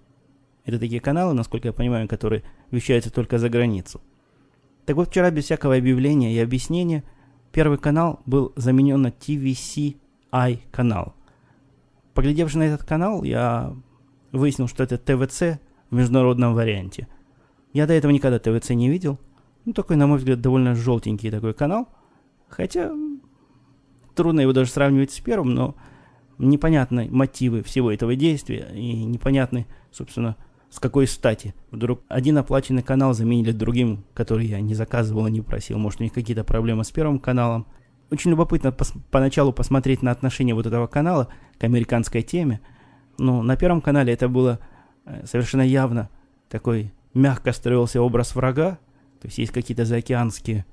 Это 0.66 0.80
такие 0.80 1.02
каналы, 1.02 1.34
насколько 1.34 1.68
я 1.68 1.74
понимаю, 1.74 2.08
которые 2.08 2.44
вещаются 2.72 3.12
только 3.12 3.38
за 3.38 3.50
границу. 3.50 4.02
Так 4.86 4.96
вот, 4.96 5.10
вчера 5.10 5.32
без 5.32 5.46
всякого 5.46 5.76
объявления 5.76 6.34
и 6.34 6.40
объяснения 6.40 7.04
первый 7.52 7.78
канал 7.78 8.22
был 8.26 8.54
заменен 8.56 9.02
на 9.02 9.08
TVC-I 9.08 10.62
канал. 10.72 11.14
Поглядевши 12.14 12.58
на 12.58 12.64
этот 12.64 12.84
канал, 12.84 13.24
я 13.24 13.76
выяснил, 14.32 14.68
что 14.68 14.84
это 14.84 14.98
ТВЦ 14.98 15.60
в 15.90 15.96
международном 15.96 16.54
варианте. 16.54 17.08
Я 17.74 17.88
до 17.88 17.94
этого 17.94 18.12
никогда 18.12 18.40
ТВЦ 18.40 18.72
не 18.72 18.90
видел. 18.90 19.20
Ну, 19.66 19.74
такой, 19.74 19.96
на 19.96 20.08
мой 20.08 20.18
взгляд, 20.18 20.42
довольно 20.42 20.76
желтенький 20.76 21.32
такой 21.32 21.54
канал. 21.54 21.88
Хотя, 22.50 22.92
трудно 24.16 24.42
его 24.42 24.54
даже 24.54 24.70
сравнивать 24.70 25.12
с 25.12 25.20
первым, 25.20 25.54
но 25.54 25.76
непонятны 26.38 27.10
мотивы 27.10 27.64
всего 27.64 27.92
этого 27.92 28.16
действия 28.16 28.68
и 28.74 29.04
непонятны, 29.04 29.66
собственно, 29.92 30.36
с 30.74 30.80
какой 30.80 31.06
стати. 31.06 31.54
Вдруг 31.70 32.02
один 32.08 32.36
оплаченный 32.40 32.82
канал 32.82 33.14
заменили 33.14 33.52
другим, 33.52 34.04
который 34.16 34.48
я 34.48 34.60
не 34.60 34.74
заказывал 34.74 35.28
и 35.28 35.32
не 35.32 35.42
просил. 35.42 35.78
Может, 35.78 36.00
у 36.00 36.04
них 36.04 36.14
какие-то 36.14 36.44
проблемы 36.44 36.84
с 36.84 36.90
первым 36.90 37.20
каналом. 37.20 37.68
Очень 38.10 38.32
любопытно 38.32 38.72
пос 38.72 38.92
поначалу 39.12 39.54
посмотреть 39.54 40.02
на 40.02 40.10
отношение 40.10 40.56
вот 40.56 40.66
этого 40.66 40.88
канала 40.88 41.28
к 41.60 41.64
американской 41.64 42.24
теме. 42.24 42.60
Но 43.20 43.44
на 43.44 43.56
первом 43.56 43.82
канале 43.82 44.14
это 44.14 44.28
было 44.28 44.58
э, 45.06 45.28
совершенно 45.28 45.62
явно 45.62 46.10
такой 46.50 46.92
мягко 47.14 47.52
строился 47.52 48.02
образ 48.02 48.34
врага, 48.34 48.80
то 49.22 49.28
есть 49.28 49.38
есть 49.38 49.52
какие-то 49.52 49.86
заокеанские 49.86 50.66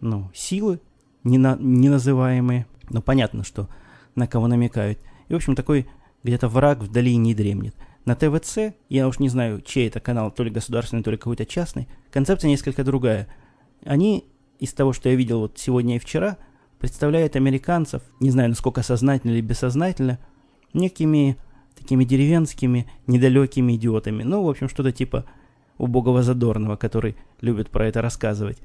ну, 0.00 0.28
силы, 0.34 0.80
не 1.22 1.38
на, 1.38 1.56
неназываемые, 1.56 2.66
но 2.90 3.00
понятно, 3.00 3.44
что 3.44 3.68
на 4.16 4.26
кого 4.26 4.48
намекают. 4.48 4.98
И, 5.28 5.34
в 5.34 5.36
общем, 5.36 5.54
такой 5.54 5.86
где-то 6.24 6.48
враг 6.48 6.80
вдали 6.80 7.14
не 7.14 7.32
дремнет. 7.32 7.76
На 8.06 8.14
ТВЦ, 8.14 8.72
я 8.88 9.08
уж 9.08 9.18
не 9.18 9.28
знаю, 9.28 9.60
чей 9.60 9.88
это 9.88 9.98
канал, 9.98 10.30
то 10.30 10.44
ли 10.44 10.50
государственный, 10.50 11.02
то 11.02 11.10
ли 11.10 11.16
какой-то 11.16 11.44
частный, 11.44 11.88
концепция 12.12 12.48
несколько 12.48 12.84
другая. 12.84 13.26
Они, 13.84 14.24
из 14.60 14.72
того, 14.72 14.92
что 14.92 15.08
я 15.08 15.16
видел 15.16 15.40
вот 15.40 15.58
сегодня 15.58 15.96
и 15.96 15.98
вчера, 15.98 16.38
представляют 16.78 17.34
американцев, 17.34 18.02
не 18.20 18.30
знаю, 18.30 18.50
насколько 18.50 18.82
сознательно 18.82 19.32
или 19.32 19.40
бессознательно, 19.40 20.20
некими 20.72 21.36
такими 21.76 22.04
деревенскими, 22.04 22.86
недалекими 23.08 23.74
идиотами. 23.74 24.22
Ну, 24.22 24.44
в 24.44 24.48
общем, 24.48 24.68
что-то 24.68 24.92
типа 24.92 25.24
убогого 25.76 26.22
Задорнова, 26.22 26.76
который 26.76 27.16
любит 27.40 27.70
про 27.70 27.86
это 27.86 28.02
рассказывать. 28.02 28.58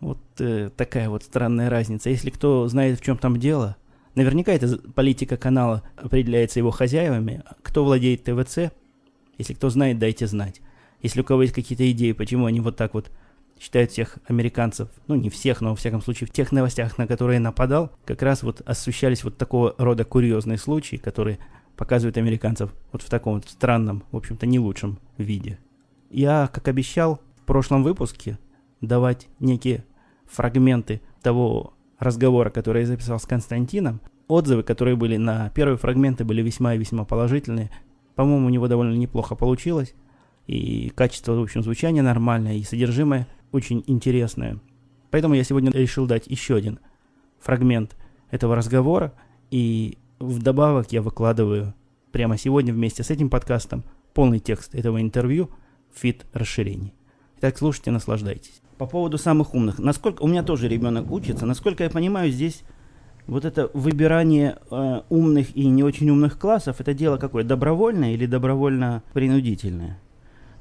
Вот 0.00 0.18
э, 0.38 0.70
такая 0.76 1.10
вот 1.10 1.24
странная 1.24 1.68
разница. 1.68 2.10
Если 2.10 2.30
кто 2.30 2.68
знает, 2.68 3.00
в 3.00 3.02
чем 3.02 3.18
там 3.18 3.38
дело, 3.38 3.76
наверняка 4.14 4.52
эта 4.52 4.78
политика 4.78 5.36
канала 5.36 5.82
определяется 5.96 6.60
его 6.60 6.70
хозяевами. 6.70 7.42
Кто 7.62 7.84
владеет 7.84 8.24
ТВЦ, 8.24 8.72
если 9.38 9.54
кто 9.54 9.70
знает, 9.70 9.98
дайте 9.98 10.26
знать. 10.26 10.60
Если 11.02 11.20
у 11.20 11.24
кого 11.24 11.42
есть 11.42 11.54
какие-то 11.54 11.90
идеи, 11.90 12.12
почему 12.12 12.46
они 12.46 12.60
вот 12.60 12.76
так 12.76 12.94
вот 12.94 13.10
считают 13.60 13.90
всех 13.90 14.18
американцев, 14.26 14.88
ну 15.06 15.14
не 15.14 15.30
всех, 15.30 15.60
но 15.60 15.70
во 15.70 15.76
всяком 15.76 16.02
случае 16.02 16.26
в 16.26 16.30
тех 16.30 16.52
новостях, 16.52 16.98
на 16.98 17.06
которые 17.06 17.40
нападал, 17.40 17.92
как 18.04 18.22
раз 18.22 18.42
вот 18.42 18.62
освещались 18.66 19.24
вот 19.24 19.36
такого 19.36 19.74
рода 19.78 20.04
курьезные 20.04 20.58
случаи, 20.58 20.96
которые 20.96 21.38
показывают 21.76 22.16
американцев 22.16 22.70
вот 22.92 23.02
в 23.02 23.10
таком 23.10 23.34
вот 23.34 23.48
странном, 23.48 24.04
в 24.12 24.16
общем-то, 24.16 24.46
не 24.46 24.58
лучшем 24.58 24.98
виде. 25.18 25.58
Я, 26.10 26.48
как 26.52 26.68
обещал 26.68 27.20
в 27.42 27.46
прошлом 27.46 27.82
выпуске, 27.82 28.38
давать 28.80 29.28
некие 29.40 29.84
фрагменты 30.26 31.00
того 31.22 31.74
разговора, 31.98 32.50
который 32.50 32.82
я 32.82 32.86
записал 32.86 33.18
с 33.18 33.26
Константином. 33.26 34.00
Отзывы, 34.26 34.62
которые 34.62 34.96
были 34.96 35.16
на 35.16 35.50
первые 35.50 35.76
фрагменты, 35.76 36.24
были 36.24 36.42
весьма 36.42 36.74
и 36.74 36.78
весьма 36.78 37.04
положительные. 37.04 37.70
По-моему, 38.14 38.46
у 38.46 38.50
него 38.50 38.68
довольно 38.68 38.94
неплохо 38.94 39.34
получилось. 39.34 39.94
И 40.46 40.90
качество, 40.94 41.32
в 41.32 41.42
общем, 41.42 41.62
звучания 41.62 42.02
нормальное, 42.02 42.54
и 42.54 42.62
содержимое 42.62 43.26
очень 43.52 43.82
интересное. 43.86 44.58
Поэтому 45.10 45.34
я 45.34 45.44
сегодня 45.44 45.70
решил 45.72 46.06
дать 46.06 46.26
еще 46.26 46.56
один 46.56 46.78
фрагмент 47.40 47.96
этого 48.30 48.56
разговора. 48.56 49.14
И 49.50 49.98
вдобавок 50.18 50.92
я 50.92 51.02
выкладываю 51.02 51.74
прямо 52.12 52.36
сегодня 52.36 52.72
вместе 52.72 53.02
с 53.02 53.10
этим 53.10 53.30
подкастом 53.30 53.84
полный 54.12 54.38
текст 54.38 54.74
этого 54.74 55.00
интервью– 55.00 55.50
фит 55.94 56.26
расширений. 56.32 56.94
Итак, 57.38 57.58
слушайте, 57.58 57.90
наслаждайтесь. 57.90 58.60
По 58.78 58.86
поводу 58.86 59.18
самых 59.18 59.54
умных. 59.54 59.78
Насколько 59.78 60.22
у 60.22 60.26
меня 60.26 60.42
тоже 60.42 60.68
ребенок 60.68 61.10
учится, 61.10 61.46
насколько 61.46 61.84
я 61.84 61.90
понимаю, 61.90 62.30
здесь 62.30 62.62
Вот 63.26 63.44
это 63.44 63.70
выбирание 63.72 64.58
э, 64.70 65.00
умных 65.08 65.56
и 65.56 65.66
не 65.66 65.82
очень 65.82 66.10
умных 66.10 66.38
классов, 66.38 66.76
это 66.80 66.92
дело 66.92 67.16
какое? 67.16 67.42
Добровольное 67.42 68.12
или 68.12 68.26
добровольно-принудительное? 68.26 69.98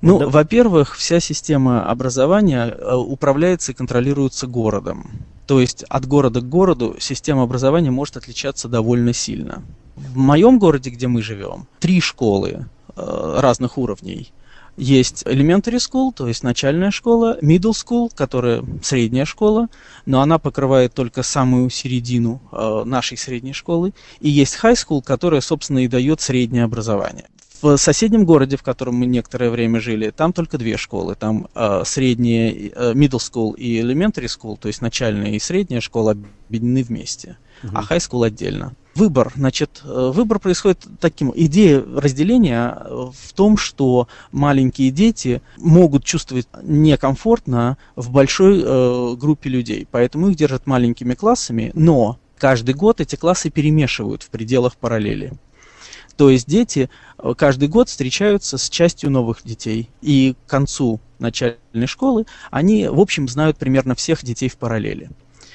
Ну, 0.01 0.19
да. 0.19 0.27
во-первых, 0.27 0.95
вся 0.95 1.19
система 1.19 1.89
образования 1.89 2.67
э, 2.67 2.95
управляется 2.95 3.71
и 3.71 3.75
контролируется 3.75 4.47
городом. 4.47 5.11
То 5.45 5.59
есть 5.59 5.83
от 5.83 6.05
города 6.05 6.39
к 6.41 6.47
городу 6.47 6.95
система 6.99 7.43
образования 7.43 7.91
может 7.91 8.15
отличаться 8.15 8.69
довольно 8.69 9.13
сильно. 9.13 9.63
В 9.95 10.17
моем 10.17 10.57
городе, 10.57 10.89
где 10.89 11.07
мы 11.07 11.21
живем, 11.21 11.67
три 11.79 11.99
школы 11.99 12.65
э, 12.95 13.35
разных 13.39 13.77
уровней. 13.77 14.31
Есть 14.75 15.23
elementary 15.23 15.77
school, 15.77 16.11
то 16.15 16.27
есть 16.27 16.41
начальная 16.41 16.89
школа, 16.89 17.37
middle 17.41 17.73
school, 17.73 18.09
которая 18.13 18.63
средняя 18.81 19.25
школа, 19.25 19.69
но 20.07 20.21
она 20.21 20.39
покрывает 20.39 20.93
только 20.93 21.21
самую 21.21 21.69
середину 21.69 22.41
э, 22.51 22.83
нашей 22.83 23.17
средней 23.17 23.53
школы, 23.53 23.93
и 24.19 24.29
есть 24.29 24.57
high 24.63 24.73
school, 24.73 25.03
которая, 25.03 25.41
собственно, 25.41 25.79
и 25.79 25.87
дает 25.87 26.21
среднее 26.21 26.63
образование. 26.63 27.25
В 27.61 27.77
соседнем 27.77 28.25
городе, 28.25 28.57
в 28.57 28.63
котором 28.63 28.95
мы 28.95 29.05
некоторое 29.05 29.49
время 29.49 29.79
жили, 29.79 30.09
там 30.09 30.33
только 30.33 30.57
две 30.57 30.75
школы. 30.75 31.15
Там 31.15 31.47
э, 31.55 31.83
средняя, 31.85 32.51
э, 32.51 32.93
middle 32.93 33.19
school 33.19 33.55
и 33.55 33.79
elementary 33.79 34.25
school, 34.25 34.57
то 34.59 34.67
есть 34.67 34.81
начальная 34.81 35.31
и 35.31 35.39
средняя 35.39 35.79
школа 35.79 36.17
объединены 36.49 36.83
вместе, 36.83 37.37
uh-huh. 37.61 37.69
а 37.73 37.83
high 37.83 37.99
school 37.99 38.25
отдельно. 38.25 38.75
Выбор, 38.95 39.31
значит, 39.35 39.81
э, 39.83 40.11
выбор 40.13 40.37
происходит 40.39 40.85
таким. 40.99 41.31
Идея 41.35 41.83
разделения 41.95 42.77
э, 42.77 43.07
в 43.11 43.33
том, 43.33 43.57
что 43.57 44.07
маленькие 44.31 44.91
дети 44.91 45.41
могут 45.57 46.03
чувствовать 46.03 46.47
некомфортно 46.61 47.77
в 47.95 48.11
большой 48.11 48.61
э, 48.63 49.15
группе 49.15 49.49
людей, 49.49 49.87
поэтому 49.89 50.29
их 50.29 50.35
держат 50.35 50.67
маленькими 50.67 51.15
классами, 51.15 51.71
но 51.73 52.19
каждый 52.37 52.75
год 52.75 53.01
эти 53.01 53.15
классы 53.15 53.49
перемешивают 53.49 54.21
в 54.21 54.29
пределах 54.29 54.75
параллели. 54.75 55.33
То 56.15 56.29
есть 56.29 56.47
дети 56.47 56.89
э, 57.17 57.33
каждый 57.35 57.69
год 57.69 57.89
встречаются 57.89 58.57
с 58.57 58.69
частью 58.69 59.09
новых 59.09 59.43
детей. 59.43 59.89
И 60.01 60.35
к 60.45 60.49
концу 60.49 60.99
начальной 61.19 61.87
школы 61.87 62.25
они, 62.51 62.87
в 62.87 62.99
общем, 62.99 63.27
знают 63.27 63.57
примерно 63.57 63.95
всех 63.95 64.23
детей 64.23 64.49
в 64.49 64.57
параллели. 64.57 65.09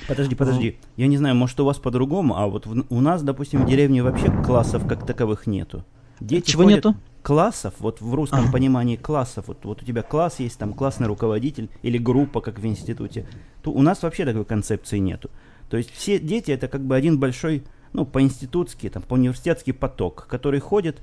Подожди, 0.06 0.34
подожди. 0.34 0.78
Я 0.96 1.06
не 1.06 1.16
знаю, 1.16 1.34
может 1.34 1.58
у 1.60 1.64
вас 1.64 1.78
по-другому, 1.78 2.36
а 2.36 2.46
вот 2.46 2.66
в, 2.66 2.84
у 2.88 3.00
нас, 3.00 3.22
допустим, 3.22 3.62
в 3.62 3.66
деревне 3.68 4.02
вообще 4.02 4.30
классов 4.44 4.86
как 4.86 5.06
таковых 5.06 5.46
нету. 5.46 5.84
Дети 6.20 6.50
Чего 6.50 6.64
нету? 6.64 6.94
Классов, 7.22 7.74
вот 7.78 8.00
в 8.00 8.14
русском 8.14 8.48
а. 8.48 8.52
понимании 8.52 8.96
классов, 8.96 9.48
вот, 9.48 9.64
вот 9.64 9.82
у 9.82 9.84
тебя 9.84 10.02
класс 10.02 10.40
есть, 10.40 10.58
там 10.58 10.72
классный 10.72 11.06
руководитель 11.06 11.68
или 11.82 11.98
группа, 11.98 12.40
как 12.40 12.58
в 12.58 12.66
институте. 12.66 13.26
То 13.62 13.70
у 13.70 13.82
нас 13.82 14.02
вообще 14.02 14.24
такой 14.24 14.44
концепции 14.44 14.98
нету. 14.98 15.30
То 15.68 15.76
есть 15.76 15.90
все 15.90 16.18
дети 16.18 16.50
это 16.50 16.68
как 16.68 16.82
бы 16.82 16.96
один 16.96 17.18
большой 17.18 17.64
ну, 17.92 18.04
по-институтски, 18.04 18.88
там, 18.88 19.02
по-университетский 19.02 19.72
поток, 19.72 20.26
который 20.28 20.60
ходит 20.60 21.00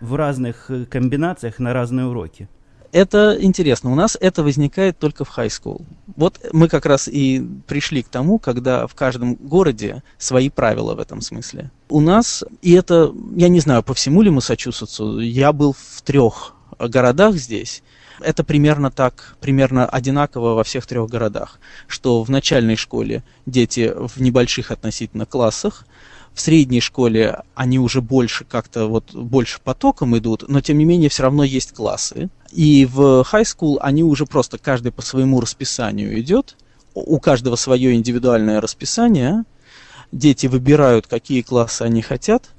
в 0.00 0.14
разных 0.14 0.70
э, 0.70 0.84
комбинациях 0.84 1.58
на 1.58 1.72
разные 1.72 2.06
уроки. 2.06 2.48
Это 2.94 3.36
интересно. 3.40 3.90
У 3.90 3.96
нас 3.96 4.16
это 4.20 4.44
возникает 4.44 5.00
только 5.00 5.24
в 5.24 5.36
high 5.36 5.48
school. 5.48 5.84
Вот 6.14 6.38
мы 6.52 6.68
как 6.68 6.86
раз 6.86 7.08
и 7.08 7.44
пришли 7.66 8.04
к 8.04 8.08
тому, 8.08 8.38
когда 8.38 8.86
в 8.86 8.94
каждом 8.94 9.34
городе 9.34 10.04
свои 10.16 10.48
правила 10.48 10.94
в 10.94 11.00
этом 11.00 11.20
смысле. 11.20 11.72
У 11.88 12.00
нас, 12.00 12.44
и 12.62 12.70
это, 12.70 13.12
я 13.34 13.48
не 13.48 13.58
знаю, 13.58 13.82
по 13.82 13.94
всему 13.94 14.22
ли 14.22 14.30
Массачусетсу, 14.30 15.18
я 15.18 15.52
был 15.52 15.72
в 15.72 16.02
трех 16.02 16.54
городах 16.78 17.34
здесь, 17.34 17.82
это 18.20 18.44
примерно 18.44 18.92
так, 18.92 19.34
примерно 19.40 19.86
одинаково 19.86 20.54
во 20.54 20.62
всех 20.62 20.86
трех 20.86 21.10
городах, 21.10 21.58
что 21.88 22.22
в 22.22 22.30
начальной 22.30 22.76
школе 22.76 23.24
дети 23.44 23.92
в 23.92 24.20
небольших 24.20 24.70
относительно 24.70 25.26
классах, 25.26 25.84
в 26.34 26.40
средней 26.40 26.80
школе 26.80 27.42
они 27.54 27.78
уже 27.78 28.02
больше 28.02 28.44
как-то 28.44 28.86
вот 28.86 29.14
больше 29.14 29.60
потоком 29.62 30.18
идут, 30.18 30.44
но 30.48 30.60
тем 30.60 30.78
не 30.78 30.84
менее 30.84 31.08
все 31.08 31.22
равно 31.22 31.44
есть 31.44 31.72
классы. 31.72 32.28
И 32.52 32.86
в 32.86 33.24
high 33.32 33.44
school 33.44 33.78
они 33.80 34.02
уже 34.02 34.26
просто 34.26 34.58
каждый 34.58 34.92
по 34.92 35.00
своему 35.00 35.40
расписанию 35.40 36.20
идет, 36.20 36.56
у 36.94 37.18
каждого 37.18 37.56
свое 37.56 37.94
индивидуальное 37.94 38.60
расписание, 38.60 39.44
дети 40.12 40.46
выбирают, 40.46 41.06
какие 41.06 41.42
классы 41.42 41.82
они 41.82 42.02
хотят, 42.02 42.50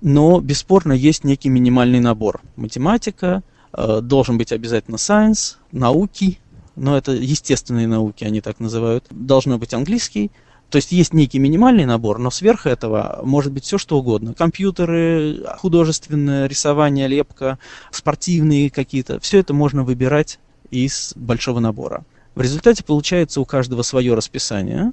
но 0.00 0.40
бесспорно 0.40 0.92
есть 0.92 1.24
некий 1.24 1.48
минимальный 1.48 2.00
набор. 2.00 2.40
Математика, 2.56 3.42
э, 3.72 4.00
должен 4.02 4.38
быть 4.38 4.52
обязательно 4.52 4.96
science, 4.96 5.56
науки, 5.72 6.38
но 6.76 6.96
это 6.96 7.12
естественные 7.12 7.88
науки, 7.88 8.24
они 8.24 8.40
так 8.40 8.60
называют. 8.60 9.04
Должно 9.10 9.58
быть 9.58 9.74
английский, 9.74 10.30
то 10.70 10.76
есть 10.76 10.92
есть 10.92 11.14
некий 11.14 11.38
минимальный 11.38 11.86
набор, 11.86 12.18
но 12.18 12.30
сверх 12.30 12.66
этого 12.66 13.20
может 13.24 13.52
быть 13.52 13.64
все 13.64 13.78
что 13.78 13.98
угодно. 13.98 14.34
Компьютеры, 14.34 15.42
художественное 15.58 16.46
рисование, 16.46 17.08
лепка, 17.08 17.58
спортивные 17.90 18.68
какие-то. 18.68 19.18
Все 19.20 19.38
это 19.38 19.54
можно 19.54 19.82
выбирать 19.82 20.38
из 20.70 21.14
большого 21.16 21.60
набора. 21.60 22.04
В 22.34 22.42
результате 22.42 22.84
получается 22.84 23.40
у 23.40 23.46
каждого 23.46 23.82
свое 23.82 24.14
расписание. 24.14 24.92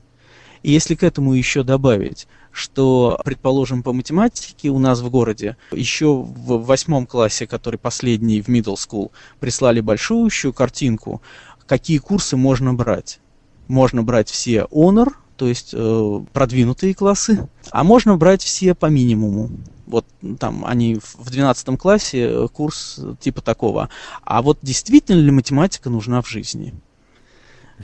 И 0.64 0.72
если 0.72 0.96
к 0.96 1.04
этому 1.04 1.34
еще 1.34 1.64
добавить, 1.64 2.28
что, 2.52 3.20
предположим, 3.26 3.84
по 3.84 3.92
математике 3.92 4.70
у 4.70 4.80
нас 4.80 5.02
в 5.02 5.10
городе 5.10 5.58
еще 5.72 6.16
в 6.16 6.64
восьмом 6.64 7.06
классе, 7.06 7.48
который 7.48 7.78
последний 7.78 8.42
в 8.42 8.48
middle 8.48 8.76
school, 8.76 9.12
прислали 9.42 9.82
большущую 9.82 10.54
картинку, 10.54 11.22
какие 11.68 11.98
курсы 11.98 12.38
можно 12.38 12.74
брать. 12.74 13.20
Можно 13.68 14.04
брать 14.04 14.30
все 14.30 14.68
honor, 14.72 15.10
то 15.38 15.48
есть 15.48 15.72
э, 15.74 16.20
продвинутые 16.34 16.94
классы, 16.94 17.48
а 17.72 17.84
можно 17.84 18.18
брать 18.18 18.42
все 18.42 18.74
по 18.74 18.88
минимуму. 18.88 19.50
Вот 19.86 20.06
там 20.40 20.66
они 20.66 20.96
в 20.96 21.30
12 21.30 21.78
классе 21.80 22.28
э, 22.30 22.48
курс 22.52 23.00
типа 23.20 23.42
такого. 23.42 23.90
А 24.24 24.42
вот 24.42 24.60
действительно 24.62 25.20
ли 25.20 25.32
математика 25.32 25.90
нужна 25.90 26.22
в 26.22 26.30
жизни? 26.30 26.74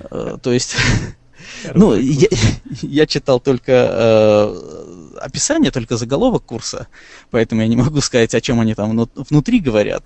Э, 0.09 0.37
то 0.41 0.51
есть, 0.51 0.75
ну, 1.73 1.95
я, 1.95 2.27
я 2.81 3.05
читал 3.05 3.39
только 3.39 3.71
э, 3.71 4.91
описание, 5.21 5.71
только 5.71 5.97
заголовок 5.97 6.43
курса, 6.43 6.87
поэтому 7.29 7.61
я 7.61 7.67
не 7.67 7.75
могу 7.75 8.01
сказать, 8.01 8.33
о 8.35 8.41
чем 8.41 8.59
они 8.59 8.73
там 8.73 9.07
внутри 9.15 9.59
говорят. 9.59 10.05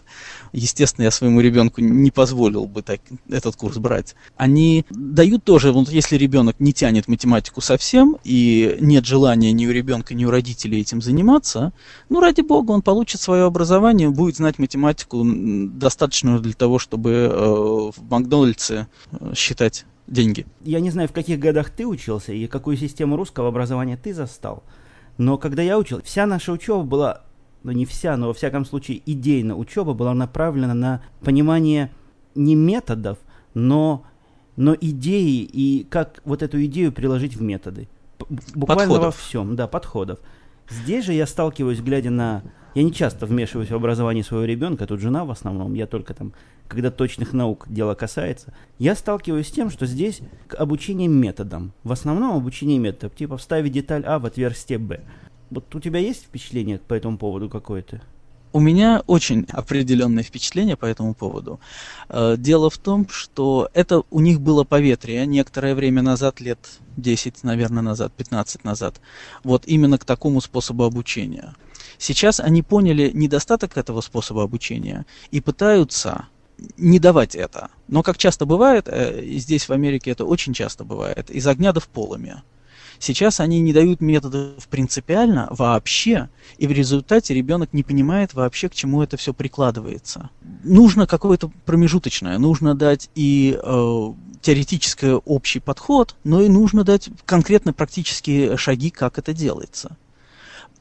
Естественно, 0.51 1.05
я 1.05 1.11
своему 1.11 1.41
ребенку 1.41 1.81
не 1.81 2.11
позволил 2.11 2.65
бы 2.65 2.81
так, 2.81 3.01
этот 3.29 3.55
курс 3.55 3.77
брать. 3.77 4.15
Они 4.37 4.85
дают 4.89 5.43
тоже, 5.43 5.71
вот 5.71 5.89
если 5.89 6.17
ребенок 6.17 6.59
не 6.59 6.73
тянет 6.73 7.07
математику 7.07 7.61
совсем, 7.61 8.17
и 8.23 8.77
нет 8.79 9.05
желания 9.05 9.51
ни 9.51 9.65
у 9.65 9.71
ребенка, 9.71 10.13
ни 10.13 10.25
у 10.25 10.31
родителей 10.31 10.81
этим 10.81 11.01
заниматься, 11.01 11.73
ну, 12.09 12.19
ради 12.19 12.41
бога, 12.41 12.71
он 12.71 12.81
получит 12.81 13.21
свое 13.21 13.43
образование, 13.43 14.09
будет 14.09 14.37
знать 14.37 14.59
математику 14.59 15.23
достаточную 15.25 16.39
для 16.39 16.53
того, 16.53 16.79
чтобы 16.79 17.11
э, 17.11 17.27
в 17.35 18.09
Макдональдсе 18.09 18.87
э, 19.11 19.33
считать 19.35 19.85
деньги. 20.07 20.45
Я 20.61 20.79
не 20.79 20.89
знаю, 20.89 21.07
в 21.09 21.13
каких 21.13 21.39
годах 21.39 21.69
ты 21.69 21.85
учился 21.85 22.33
и 22.33 22.47
какую 22.47 22.77
систему 22.77 23.15
русского 23.15 23.49
образования 23.49 23.97
ты 23.97 24.13
застал. 24.13 24.63
Но 25.17 25.37
когда 25.37 25.61
я 25.61 25.77
учил, 25.77 26.01
вся 26.03 26.25
наша 26.25 26.51
учеба 26.51 26.83
была, 26.83 27.21
ну 27.63 27.71
не 27.71 27.85
вся, 27.85 28.17
но 28.17 28.27
во 28.27 28.33
всяком 28.33 28.65
случае 28.65 29.01
идейно 29.05 29.55
учеба 29.55 29.93
была 29.93 30.13
направлена 30.13 30.73
на 30.73 31.03
понимание 31.21 31.91
не 32.35 32.55
методов, 32.55 33.17
но, 33.53 34.03
но 34.57 34.75
идеи 34.79 35.41
и 35.41 35.85
как 35.89 36.21
вот 36.25 36.43
эту 36.43 36.63
идею 36.65 36.91
приложить 36.91 37.35
в 37.35 37.41
методы. 37.41 37.87
Буквально 38.29 38.93
подходов. 38.93 39.03
во 39.03 39.11
всем, 39.11 39.55
да, 39.55 39.67
подходов. 39.67 40.19
Здесь 40.69 41.05
же 41.05 41.13
я 41.13 41.27
сталкиваюсь, 41.27 41.79
глядя 41.79 42.09
на... 42.09 42.43
Я 42.75 42.83
не 42.83 42.91
часто 42.91 43.25
вмешиваюсь 43.25 43.69
в 43.69 43.75
образование 43.75 44.21
своего 44.21 44.43
ребенка, 44.45 44.85
тут 44.85 44.99
жена 44.99 45.23
в 45.23 45.31
основном, 45.31 45.75
я 45.75 45.87
только 45.87 46.13
там, 46.13 46.33
когда 46.67 46.91
точных 46.91 47.31
наук 47.31 47.67
дело 47.69 47.95
касается. 47.95 48.53
Я 48.79 48.95
сталкиваюсь 48.95 49.47
с 49.47 49.51
тем, 49.51 49.69
что 49.69 49.85
здесь 49.85 50.19
обучение 50.57 51.07
методом. 51.07 51.71
В 51.85 51.93
основном 51.93 52.35
обучение 52.35 52.77
методом, 52.77 53.11
типа 53.11 53.37
вставить 53.37 53.71
деталь 53.71 54.03
А 54.05 54.19
в 54.19 54.25
отверстие 54.25 54.77
Б. 54.77 54.99
Вот 55.51 55.73
у 55.73 55.79
тебя 55.79 55.99
есть 55.99 56.23
впечатление 56.23 56.79
по 56.79 56.93
этому 56.93 57.17
поводу 57.17 57.49
какое-то? 57.49 58.01
У 58.51 58.59
меня 58.59 59.03
очень 59.07 59.45
определенное 59.51 60.23
впечатление 60.23 60.75
по 60.75 60.85
этому 60.85 61.13
поводу. 61.13 61.61
Э, 62.09 62.35
дело 62.37 62.69
в 62.69 62.77
том, 62.77 63.07
что 63.07 63.69
это 63.73 64.03
у 64.11 64.19
них 64.19 64.41
было 64.41 64.65
поветрие 64.65 65.25
некоторое 65.25 65.75
время 65.75 66.01
назад, 66.01 66.41
лет 66.41 66.59
10, 66.97 67.43
наверное, 67.43 67.83
назад, 67.83 68.11
15 68.13 68.65
назад. 68.65 68.99
Вот 69.45 69.65
именно 69.65 69.97
к 69.97 70.03
такому 70.03 70.41
способу 70.41 70.83
обучения. 70.83 71.53
Сейчас 71.97 72.39
они 72.39 72.61
поняли 72.61 73.11
недостаток 73.13 73.77
этого 73.77 74.01
способа 74.01 74.43
обучения 74.43 75.05
и 75.31 75.41
пытаются 75.41 76.27
не 76.77 76.99
давать 76.99 77.35
это. 77.35 77.69
Но 77.87 78.03
как 78.03 78.17
часто 78.17 78.45
бывает, 78.45 78.87
э, 78.87 79.23
здесь 79.37 79.67
в 79.67 79.73
Америке 79.73 80.11
это 80.11 80.25
очень 80.25 80.53
часто 80.53 80.83
бывает, 80.83 81.29
из 81.29 81.45
огня 81.47 81.73
до 81.73 81.79
в 81.79 81.87
полыми. 81.87 82.41
Сейчас 82.99 83.41
они 83.41 83.59
не 83.59 83.73
дают 83.73 83.99
методов 83.99 84.67
принципиально 84.69 85.47
вообще, 85.51 86.29
и 86.57 86.65
в 86.65 86.71
результате 86.71 87.33
ребенок 87.33 87.73
не 87.73 87.83
понимает 87.83 88.33
вообще, 88.33 88.69
к 88.69 88.73
чему 88.73 89.01
это 89.01 89.17
все 89.17 89.33
прикладывается. 89.33 90.29
Нужно 90.63 91.05
какое-то 91.05 91.51
промежуточное, 91.65 92.37
нужно 92.37 92.73
дать 92.73 93.09
и 93.15 93.59
э, 93.61 94.13
теоретический 94.41 95.13
общий 95.13 95.59
подход, 95.59 96.15
но 96.23 96.41
и 96.41 96.47
нужно 96.47 96.83
дать 96.83 97.09
конкретно 97.25 97.73
практические 97.73 98.57
шаги, 98.57 98.89
как 98.89 99.19
это 99.19 99.33
делается. 99.33 99.97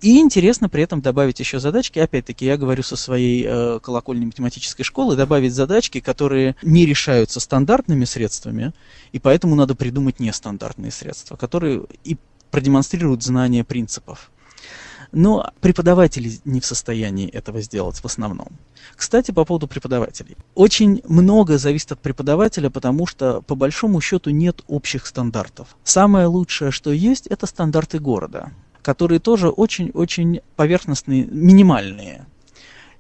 И 0.05 0.19
интересно 0.19 0.69
при 0.69 0.83
этом 0.83 1.01
добавить 1.01 1.41
еще 1.41 1.59
задачки. 1.59 1.99
Опять-таки, 1.99 2.45
я 2.45 2.59
говорю 2.59 2.83
со 2.83 2.95
своей 2.95 3.43
э, 3.49 3.81
колокольной 3.83 4.27
математической 4.27 4.83
школы, 4.83 5.17
добавить 5.17 5.55
задачки, 5.55 5.99
которые 6.01 6.57
не 6.63 6.85
решаются 6.85 7.41
стандартными 7.41 8.05
средствами, 8.05 8.75
и 9.13 9.19
поэтому 9.19 9.55
надо 9.55 9.75
придумать 9.75 10.21
нестандартные 10.21 10.93
средства, 10.93 11.37
которые 11.37 11.87
и 12.05 12.19
продемонстрируют 12.51 13.23
знание 13.23 13.65
принципов. 13.65 14.31
Но 15.11 15.51
преподаватели 15.63 16.33
не 16.45 16.61
в 16.61 16.67
состоянии 16.67 17.31
этого 17.31 17.63
сделать 17.63 17.97
в 17.97 18.05
основном. 18.05 18.49
Кстати, 18.97 19.31
по 19.31 19.47
поводу 19.47 19.69
преподавателей. 19.69 20.37
Очень 20.55 21.01
много 21.09 21.57
зависит 21.57 21.93
от 21.93 22.01
преподавателя, 22.01 22.69
потому 22.69 23.07
что 23.07 23.41
по 23.41 23.55
большому 23.55 24.03
счету 24.03 24.29
нет 24.29 24.65
общих 24.67 25.07
стандартов. 25.07 25.79
Самое 25.83 26.27
лучшее, 26.27 26.73
что 26.73 26.93
есть, 26.93 27.27
это 27.27 27.47
стандарты 27.47 27.99
города 28.01 28.53
которые 28.85 29.19
тоже 29.19 29.49
очень-очень 29.49 30.43
поверхностные, 30.57 31.25
минимальные. 31.25 32.27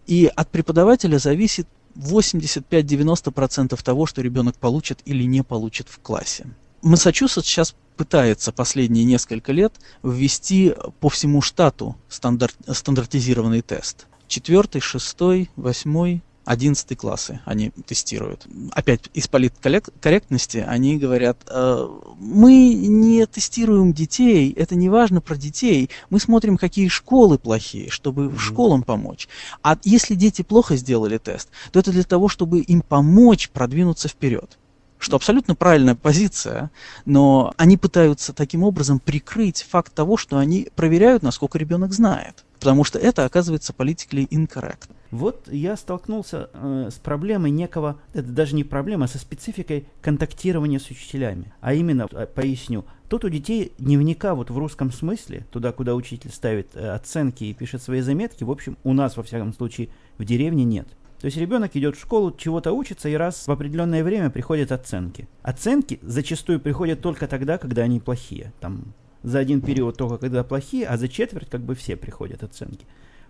И 0.07 0.31
от 0.35 0.51
преподавателя 0.51 1.18
зависит 1.18 1.68
85-90% 1.97 3.81
того, 3.83 4.07
что 4.07 4.23
ребенок 4.23 4.57
получит 4.57 5.01
или 5.05 5.25
не 5.25 5.44
получит 5.44 5.88
в 5.88 5.99
классе. 6.01 6.47
Массачусетс 6.83 7.47
сейчас 7.47 7.77
пытается 7.97 8.51
последние 8.51 9.05
несколько 9.05 9.53
лет 9.53 9.75
ввести 10.03 10.75
по 11.01 11.09
всему 11.11 11.42
штату 11.42 11.97
стандарт, 12.09 12.57
стандартизированный 12.66 13.61
тест. 13.61 14.07
Четвертый, 14.27 14.81
шестой, 14.81 15.51
восьмой, 15.55 16.23
11 16.44 16.96
классы 16.96 17.40
они 17.44 17.70
тестируют. 17.87 18.46
Опять 18.72 19.11
из 19.14 19.28
политкорректности 19.28 20.59
они 20.59 20.98
говорят, 20.98 21.38
э, 21.48 21.88
мы 22.18 22.74
не 22.74 23.26
тестируем 23.26 23.92
детей, 23.92 24.52
это 24.52 24.74
не 24.74 24.88
важно 24.88 25.20
про 25.20 25.37
детей, 25.37 25.90
мы 26.11 26.20
смотрим, 26.20 26.57
какие 26.57 26.88
школы 26.88 27.38
плохие, 27.38 27.90
чтобы 27.90 28.24
mm-hmm. 28.26 28.38
школам 28.38 28.83
помочь. 28.83 29.28
А 29.62 29.78
если 29.85 30.14
дети 30.14 30.42
плохо 30.42 30.76
сделали 30.76 31.18
тест, 31.18 31.48
то 31.72 31.78
это 31.78 31.92
для 31.92 32.04
того, 32.04 32.28
чтобы 32.28 32.61
им 32.61 32.83
помочь 32.83 33.50
продвинуться 33.50 34.09
вперед 34.09 34.59
что 35.04 35.16
абсолютно 35.16 35.54
правильная 35.54 35.94
позиция, 35.94 36.70
но 37.04 37.52
они 37.59 37.76
пытаются 37.76 38.33
таким 38.33 38.62
образом 38.62 38.98
прикрыть 38.98 39.62
факт 39.62 39.92
того, 39.92 40.16
что 40.16 40.38
они 40.38 40.68
проверяют, 40.74 41.22
насколько 41.22 41.59
ребенок 41.59 41.92
знает. 41.92 42.44
Потому 42.59 42.85
что 42.85 42.98
это 42.98 43.26
оказывается 43.26 43.74
politically 43.76 44.26
incorrect. 44.28 44.88
Вот 45.14 45.46
я 45.48 45.77
столкнулся 45.77 46.50
э, 46.53 46.88
с 46.90 46.94
проблемой 46.94 47.53
некого, 47.53 48.00
это 48.14 48.33
даже 48.33 48.57
не 48.57 48.64
проблема, 48.64 49.05
а 49.05 49.09
со 49.09 49.20
спецификой 49.20 49.87
контактирования 50.03 50.81
с 50.81 50.90
учителями. 50.90 51.53
А 51.61 51.72
именно, 51.72 52.09
э, 52.11 52.27
поясню, 52.27 52.85
тут 53.09 53.24
у 53.24 53.29
детей 53.29 53.70
дневника 53.79 54.35
вот 54.35 54.50
в 54.50 54.59
русском 54.59 54.90
смысле, 54.90 55.46
туда, 55.53 55.70
куда 55.70 55.94
учитель 55.94 56.33
ставит 56.33 56.70
э, 56.74 56.88
оценки 56.88 57.44
и 57.44 57.55
пишет 57.55 57.81
свои 57.81 58.00
заметки, 58.00 58.42
в 58.42 58.50
общем, 58.50 58.77
у 58.83 58.92
нас, 58.92 59.16
во 59.16 59.22
всяком 59.22 59.55
случае, 59.55 59.90
в 60.18 60.24
деревне 60.24 60.64
нет. 60.64 60.88
То 61.20 61.27
есть 61.27 61.37
ребенок 61.37 61.77
идет 61.77 61.94
в 61.94 62.00
школу, 62.00 62.35
чего-то 62.37 62.72
учится, 62.72 63.09
и 63.09 63.14
раз 63.14 63.46
в 63.46 63.53
определенное 63.53 64.03
время 64.03 64.31
приходят 64.31 64.72
оценки. 64.72 65.29
Оценки 65.42 66.00
зачастую 66.03 66.59
приходят 66.59 67.00
только 67.00 67.29
тогда, 67.29 67.57
когда 67.59 67.83
они 67.83 68.00
плохие. 68.00 68.53
Там 68.59 68.92
за 69.22 69.38
один 69.38 69.61
период 69.61 69.96
только 69.96 70.18
когда 70.18 70.42
плохие, 70.42 70.88
а 70.88 70.96
за 70.96 71.07
четверть 71.07 71.48
как 71.50 71.61
бы 71.61 71.77
все 71.77 71.94
приходят 71.94 72.42
оценки. 72.42 72.85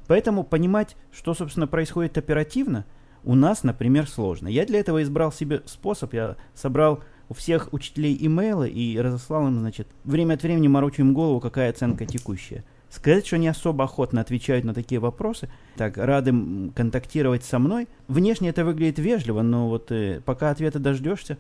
Поэтому 0.06 0.44
понимать, 0.44 0.96
что, 1.12 1.34
собственно, 1.34 1.66
происходит 1.66 2.18
оперативно, 2.18 2.84
у 3.24 3.34
нас, 3.34 3.62
например, 3.62 4.06
сложно. 4.08 4.48
Я 4.48 4.66
для 4.66 4.80
этого 4.80 5.02
избрал 5.02 5.32
себе 5.32 5.62
способ. 5.64 6.12
Я 6.12 6.36
собрал 6.54 7.02
у 7.28 7.34
всех 7.34 7.72
учителей 7.72 8.16
имейлы 8.20 8.68
и 8.68 8.98
разослал 8.98 9.48
им, 9.48 9.58
значит, 9.60 9.88
время 10.04 10.34
от 10.34 10.42
времени 10.42 10.68
морочу 10.68 11.02
им 11.02 11.14
голову, 11.14 11.40
какая 11.40 11.70
оценка 11.70 12.04
текущая. 12.04 12.64
Сказать, 12.90 13.26
что 13.26 13.36
они 13.36 13.48
особо 13.48 13.84
охотно 13.84 14.20
отвечают 14.20 14.64
на 14.64 14.72
такие 14.72 15.00
вопросы, 15.00 15.48
так, 15.76 15.96
рады 15.96 16.32
контактировать 16.76 17.42
со 17.42 17.58
мной. 17.58 17.88
Внешне 18.06 18.50
это 18.50 18.64
выглядит 18.64 18.98
вежливо, 18.98 19.42
но 19.42 19.68
вот 19.68 19.90
э, 19.90 20.20
пока 20.24 20.50
ответа 20.50 20.78
дождешься, 20.78 21.38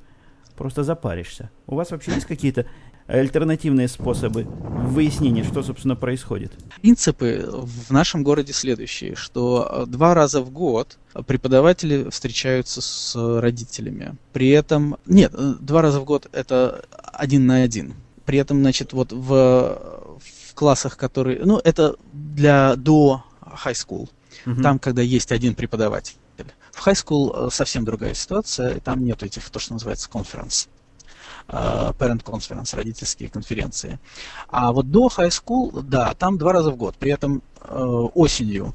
просто 0.56 0.84
запаришься. 0.84 1.50
У 1.66 1.74
вас 1.74 1.90
вообще 1.90 2.12
есть 2.12 2.26
какие-то 2.26 2.66
альтернативные 3.06 3.88
способы 3.88 4.44
выяснения, 4.44 5.44
что, 5.44 5.62
собственно, 5.62 5.96
происходит? 5.96 6.52
Принципы 6.80 7.46
в 7.50 7.90
нашем 7.90 8.22
городе 8.22 8.52
следующие, 8.52 9.14
что 9.14 9.68
э, 9.70 9.86
два 9.86 10.14
раза 10.14 10.40
в 10.40 10.50
год 10.50 10.98
преподаватели 11.26 12.08
встречаются 12.10 12.80
с 12.80 13.14
родителями. 13.40 14.16
При 14.32 14.48
этом, 14.48 14.96
нет, 15.06 15.32
э, 15.34 15.54
два 15.60 15.82
раза 15.82 16.00
в 16.00 16.04
год 16.04 16.28
это 16.32 16.84
один 17.12 17.46
на 17.46 17.62
один. 17.62 17.94
При 18.24 18.38
этом, 18.38 18.60
значит, 18.60 18.94
вот 18.94 19.12
в, 19.12 19.28
в 19.28 20.54
классах, 20.54 20.96
которые, 20.96 21.44
ну, 21.44 21.58
это 21.58 21.96
для 22.12 22.74
до 22.76 23.22
high 23.42 23.74
school, 23.74 24.08
угу. 24.46 24.62
там, 24.62 24.78
когда 24.78 25.02
есть 25.02 25.30
один 25.30 25.54
преподаватель. 25.54 26.16
В 26.74 26.86
high 26.86 26.94
school 26.94 27.46
э, 27.46 27.50
совсем 27.50 27.84
другая 27.84 28.14
ситуация, 28.14 28.80
там 28.80 29.04
нет 29.04 29.22
этих, 29.22 29.48
то, 29.50 29.58
что 29.58 29.74
называется, 29.74 30.10
конференц. 30.10 30.66
Э, 31.48 31.92
parent 31.98 32.24
conference, 32.24 32.74
родительские 32.74 33.28
конференции. 33.28 33.98
А 34.48 34.72
вот 34.72 34.90
до 34.90 35.08
high 35.08 35.28
school, 35.30 35.82
да, 35.82 36.14
там 36.14 36.38
два 36.38 36.52
раза 36.52 36.70
в 36.70 36.76
год. 36.76 36.96
При 36.96 37.12
этом 37.12 37.42
э, 37.60 37.74
осенью 38.14 38.74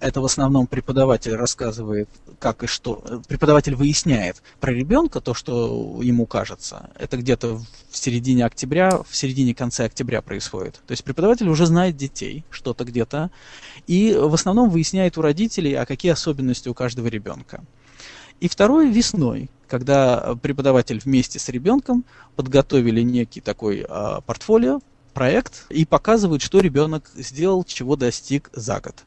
это 0.00 0.20
в 0.20 0.24
основном 0.24 0.66
преподаватель 0.66 1.34
рассказывает, 1.34 2.08
как 2.38 2.62
и 2.62 2.66
что. 2.66 3.02
Преподаватель 3.28 3.74
выясняет 3.74 4.42
про 4.60 4.72
ребенка 4.72 5.20
то, 5.20 5.34
что 5.34 6.00
ему 6.02 6.26
кажется. 6.26 6.90
Это 6.98 7.16
где-то 7.16 7.56
в 7.90 7.96
середине 7.96 8.44
октября, 8.44 8.98
в 9.08 9.16
середине-конце 9.16 9.84
октября 9.84 10.22
происходит. 10.22 10.80
То 10.86 10.92
есть 10.92 11.04
преподаватель 11.04 11.48
уже 11.48 11.66
знает 11.66 11.96
детей, 11.96 12.44
что-то 12.50 12.84
где-то, 12.84 13.30
и 13.86 14.14
в 14.14 14.34
основном 14.34 14.70
выясняет 14.70 15.16
у 15.18 15.22
родителей, 15.22 15.74
а 15.74 15.86
какие 15.86 16.12
особенности 16.12 16.68
у 16.68 16.74
каждого 16.74 17.06
ребенка. 17.06 17.64
И 18.40 18.48
второе 18.48 18.90
весной, 18.90 19.50
когда 19.66 20.36
преподаватель 20.42 21.00
вместе 21.02 21.38
с 21.38 21.48
ребенком 21.48 22.04
подготовили 22.36 23.00
некий 23.00 23.40
такой 23.40 23.86
а, 23.88 24.20
портфолио, 24.20 24.80
проект 25.14 25.64
и 25.70 25.86
показывают, 25.86 26.42
что 26.42 26.60
ребенок 26.60 27.10
сделал, 27.14 27.64
чего 27.64 27.96
достиг 27.96 28.50
за 28.52 28.80
год. 28.80 29.04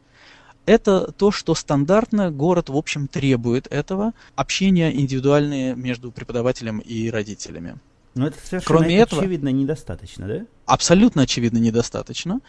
Это 0.70 1.12
то, 1.12 1.32
что 1.32 1.56
стандартно 1.56 2.30
город, 2.30 2.70
в 2.70 2.78
общем, 2.78 3.08
требует 3.08 3.66
этого, 3.72 4.14
общения 4.36 4.96
индивидуальные 4.96 5.76
между 5.76 6.12
преподавателем 6.12 6.78
и 6.78 7.10
родителями. 7.10 7.78
Но 8.14 8.28
это 8.28 8.38
совершенно 8.38 8.78
Кроме 8.82 9.02
очевидно 9.02 9.48
этого, 9.48 9.58
недостаточно, 9.58 10.28
да? 10.28 10.46
Абсолютно 10.68 11.24
очевидно 11.24 11.58
недостаточно. 11.58 12.42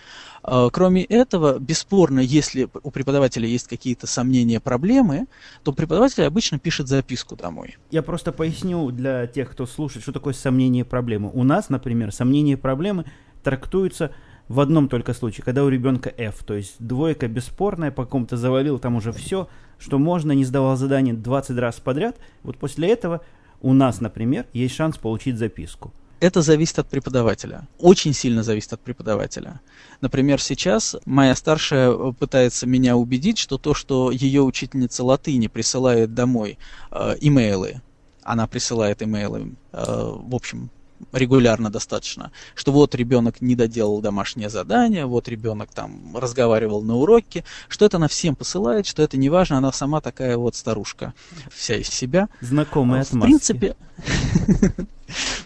А, 0.42 0.68
кроме 0.68 1.02
этого, 1.02 1.58
бесспорно, 1.58 2.20
если 2.20 2.68
у 2.82 2.90
преподавателя 2.90 3.48
есть 3.48 3.68
какие-то 3.68 4.06
сомнения, 4.06 4.60
проблемы, 4.60 5.26
то 5.64 5.72
преподаватель 5.72 6.24
обычно 6.24 6.58
пишет 6.58 6.88
записку 6.88 7.36
домой. 7.36 7.78
Я 7.90 8.02
просто 8.02 8.32
поясню 8.32 8.90
для 8.90 9.28
тех, 9.28 9.50
кто 9.50 9.64
слушает, 9.64 10.02
что 10.02 10.12
такое 10.12 10.34
сомнение 10.34 10.84
проблемы. 10.84 11.30
У 11.32 11.42
нас, 11.42 11.70
например, 11.70 12.12
сомнение 12.12 12.58
проблемы 12.58 13.06
трактуется 13.42 14.10
в 14.50 14.58
одном 14.58 14.88
только 14.88 15.14
случае, 15.14 15.44
когда 15.44 15.62
у 15.62 15.68
ребенка 15.68 16.12
F, 16.18 16.42
то 16.42 16.54
есть 16.54 16.74
двойка 16.80 17.28
бесспорная, 17.28 17.92
по 17.92 18.04
какому-то 18.04 18.36
завалил 18.36 18.80
там 18.80 18.96
уже 18.96 19.12
все, 19.12 19.48
что 19.78 20.00
можно, 20.00 20.32
не 20.32 20.44
сдавал 20.44 20.76
задание 20.76 21.14
20 21.14 21.56
раз 21.56 21.76
подряд, 21.76 22.16
вот 22.42 22.58
после 22.58 22.88
этого 22.88 23.20
у 23.60 23.72
нас, 23.72 24.00
например, 24.00 24.46
есть 24.52 24.74
шанс 24.74 24.98
получить 24.98 25.38
записку. 25.38 25.92
Это 26.18 26.42
зависит 26.42 26.80
от 26.80 26.88
преподавателя. 26.88 27.68
Очень 27.78 28.12
сильно 28.12 28.42
зависит 28.42 28.72
от 28.72 28.80
преподавателя. 28.80 29.60
Например, 30.00 30.40
сейчас 30.40 30.96
моя 31.04 31.36
старшая 31.36 31.92
пытается 32.10 32.66
меня 32.66 32.96
убедить, 32.96 33.38
что 33.38 33.56
то, 33.56 33.72
что 33.72 34.10
ее 34.10 34.42
учительница 34.42 35.04
латыни 35.04 35.46
присылает 35.46 36.12
домой 36.12 36.58
э, 36.90 37.14
имейлы, 37.20 37.82
она 38.24 38.48
присылает 38.48 39.00
имейлы, 39.00 39.54
э, 39.70 39.76
в 39.76 40.34
общем, 40.34 40.70
регулярно 41.12 41.70
достаточно, 41.70 42.32
что 42.54 42.72
вот 42.72 42.94
ребенок 42.94 43.40
не 43.40 43.54
доделал 43.54 44.00
домашнее 44.00 44.48
задание, 44.48 45.06
вот 45.06 45.28
ребенок 45.28 45.70
там 45.72 46.16
разговаривал 46.16 46.82
на 46.82 46.96
уроке, 46.96 47.44
что 47.68 47.84
это 47.84 47.96
она 47.96 48.08
всем 48.08 48.36
посылает, 48.36 48.86
что 48.86 49.02
это 49.02 49.16
не 49.16 49.28
важно, 49.28 49.58
она 49.58 49.72
сама 49.72 50.00
такая 50.00 50.36
вот 50.36 50.54
старушка, 50.54 51.14
вся 51.50 51.76
из 51.76 51.88
себя. 51.88 52.28
Знакомая 52.40 53.04
В 53.10 53.20
принципе, 53.20 53.76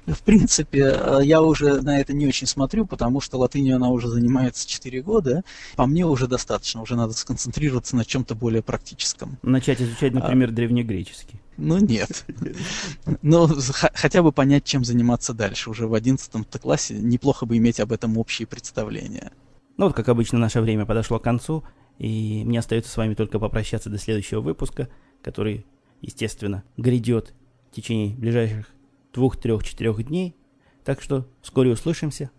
в 0.07 0.23
принципе, 0.23 1.01
я 1.23 1.43
уже 1.43 1.81
на 1.83 2.01
это 2.01 2.13
не 2.13 2.27
очень 2.27 2.47
смотрю, 2.47 2.87
потому 2.87 3.21
что 3.21 3.39
латынью 3.39 3.77
она 3.77 3.89
уже 3.89 4.09
занимается 4.09 4.69
4 4.69 5.03
года. 5.03 5.43
По 5.77 5.87
мне 5.87 6.05
уже 6.05 6.27
достаточно, 6.27 6.83
уже 6.83 6.97
надо 6.97 7.15
сконцентрироваться 7.15 7.97
на 7.97 8.05
чем-то 8.05 8.35
более 8.35 8.63
практическом. 8.63 9.39
Начать 9.43 9.81
изучать, 9.81 10.13
например, 10.13 10.51
а... 10.51 10.53
древнегреческий. 10.53 11.41
Ну 11.57 11.79
нет. 11.79 12.27
Но 13.23 13.49
хотя 13.95 14.23
бы 14.23 14.33
понять, 14.33 14.65
чем 14.65 14.85
заниматься 14.85 15.35
дальше. 15.35 15.71
Уже 15.71 15.87
в 15.87 15.95
11 15.95 16.61
классе 16.61 16.95
неплохо 16.95 17.47
бы 17.47 17.57
иметь 17.57 17.81
об 17.81 17.93
этом 17.93 18.19
общие 18.19 18.47
представления. 18.47 19.33
Ну 19.77 19.87
вот, 19.87 19.95
как 19.95 20.09
обычно, 20.09 20.39
наше 20.39 20.61
время 20.61 20.87
подошло 20.87 21.19
к 21.19 21.25
концу, 21.25 21.65
и 21.99 22.43
мне 22.45 22.59
остается 22.59 22.91
с 22.91 22.97
вами 22.97 23.15
только 23.15 23.39
попрощаться 23.39 23.91
до 23.91 23.99
следующего 23.99 24.41
выпуска, 24.41 24.89
который, 25.23 25.67
естественно, 26.01 26.63
грядет 26.77 27.35
в 27.71 27.75
течение 27.75 28.17
ближайших 28.17 28.69
двух, 29.13 29.37
трех, 29.37 29.65
четырех 29.65 30.05
дней. 30.05 30.37
Так 30.85 31.01
что 31.01 31.27
вскоре 31.41 31.71
услышимся. 31.71 32.31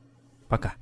Пока. 0.47 0.75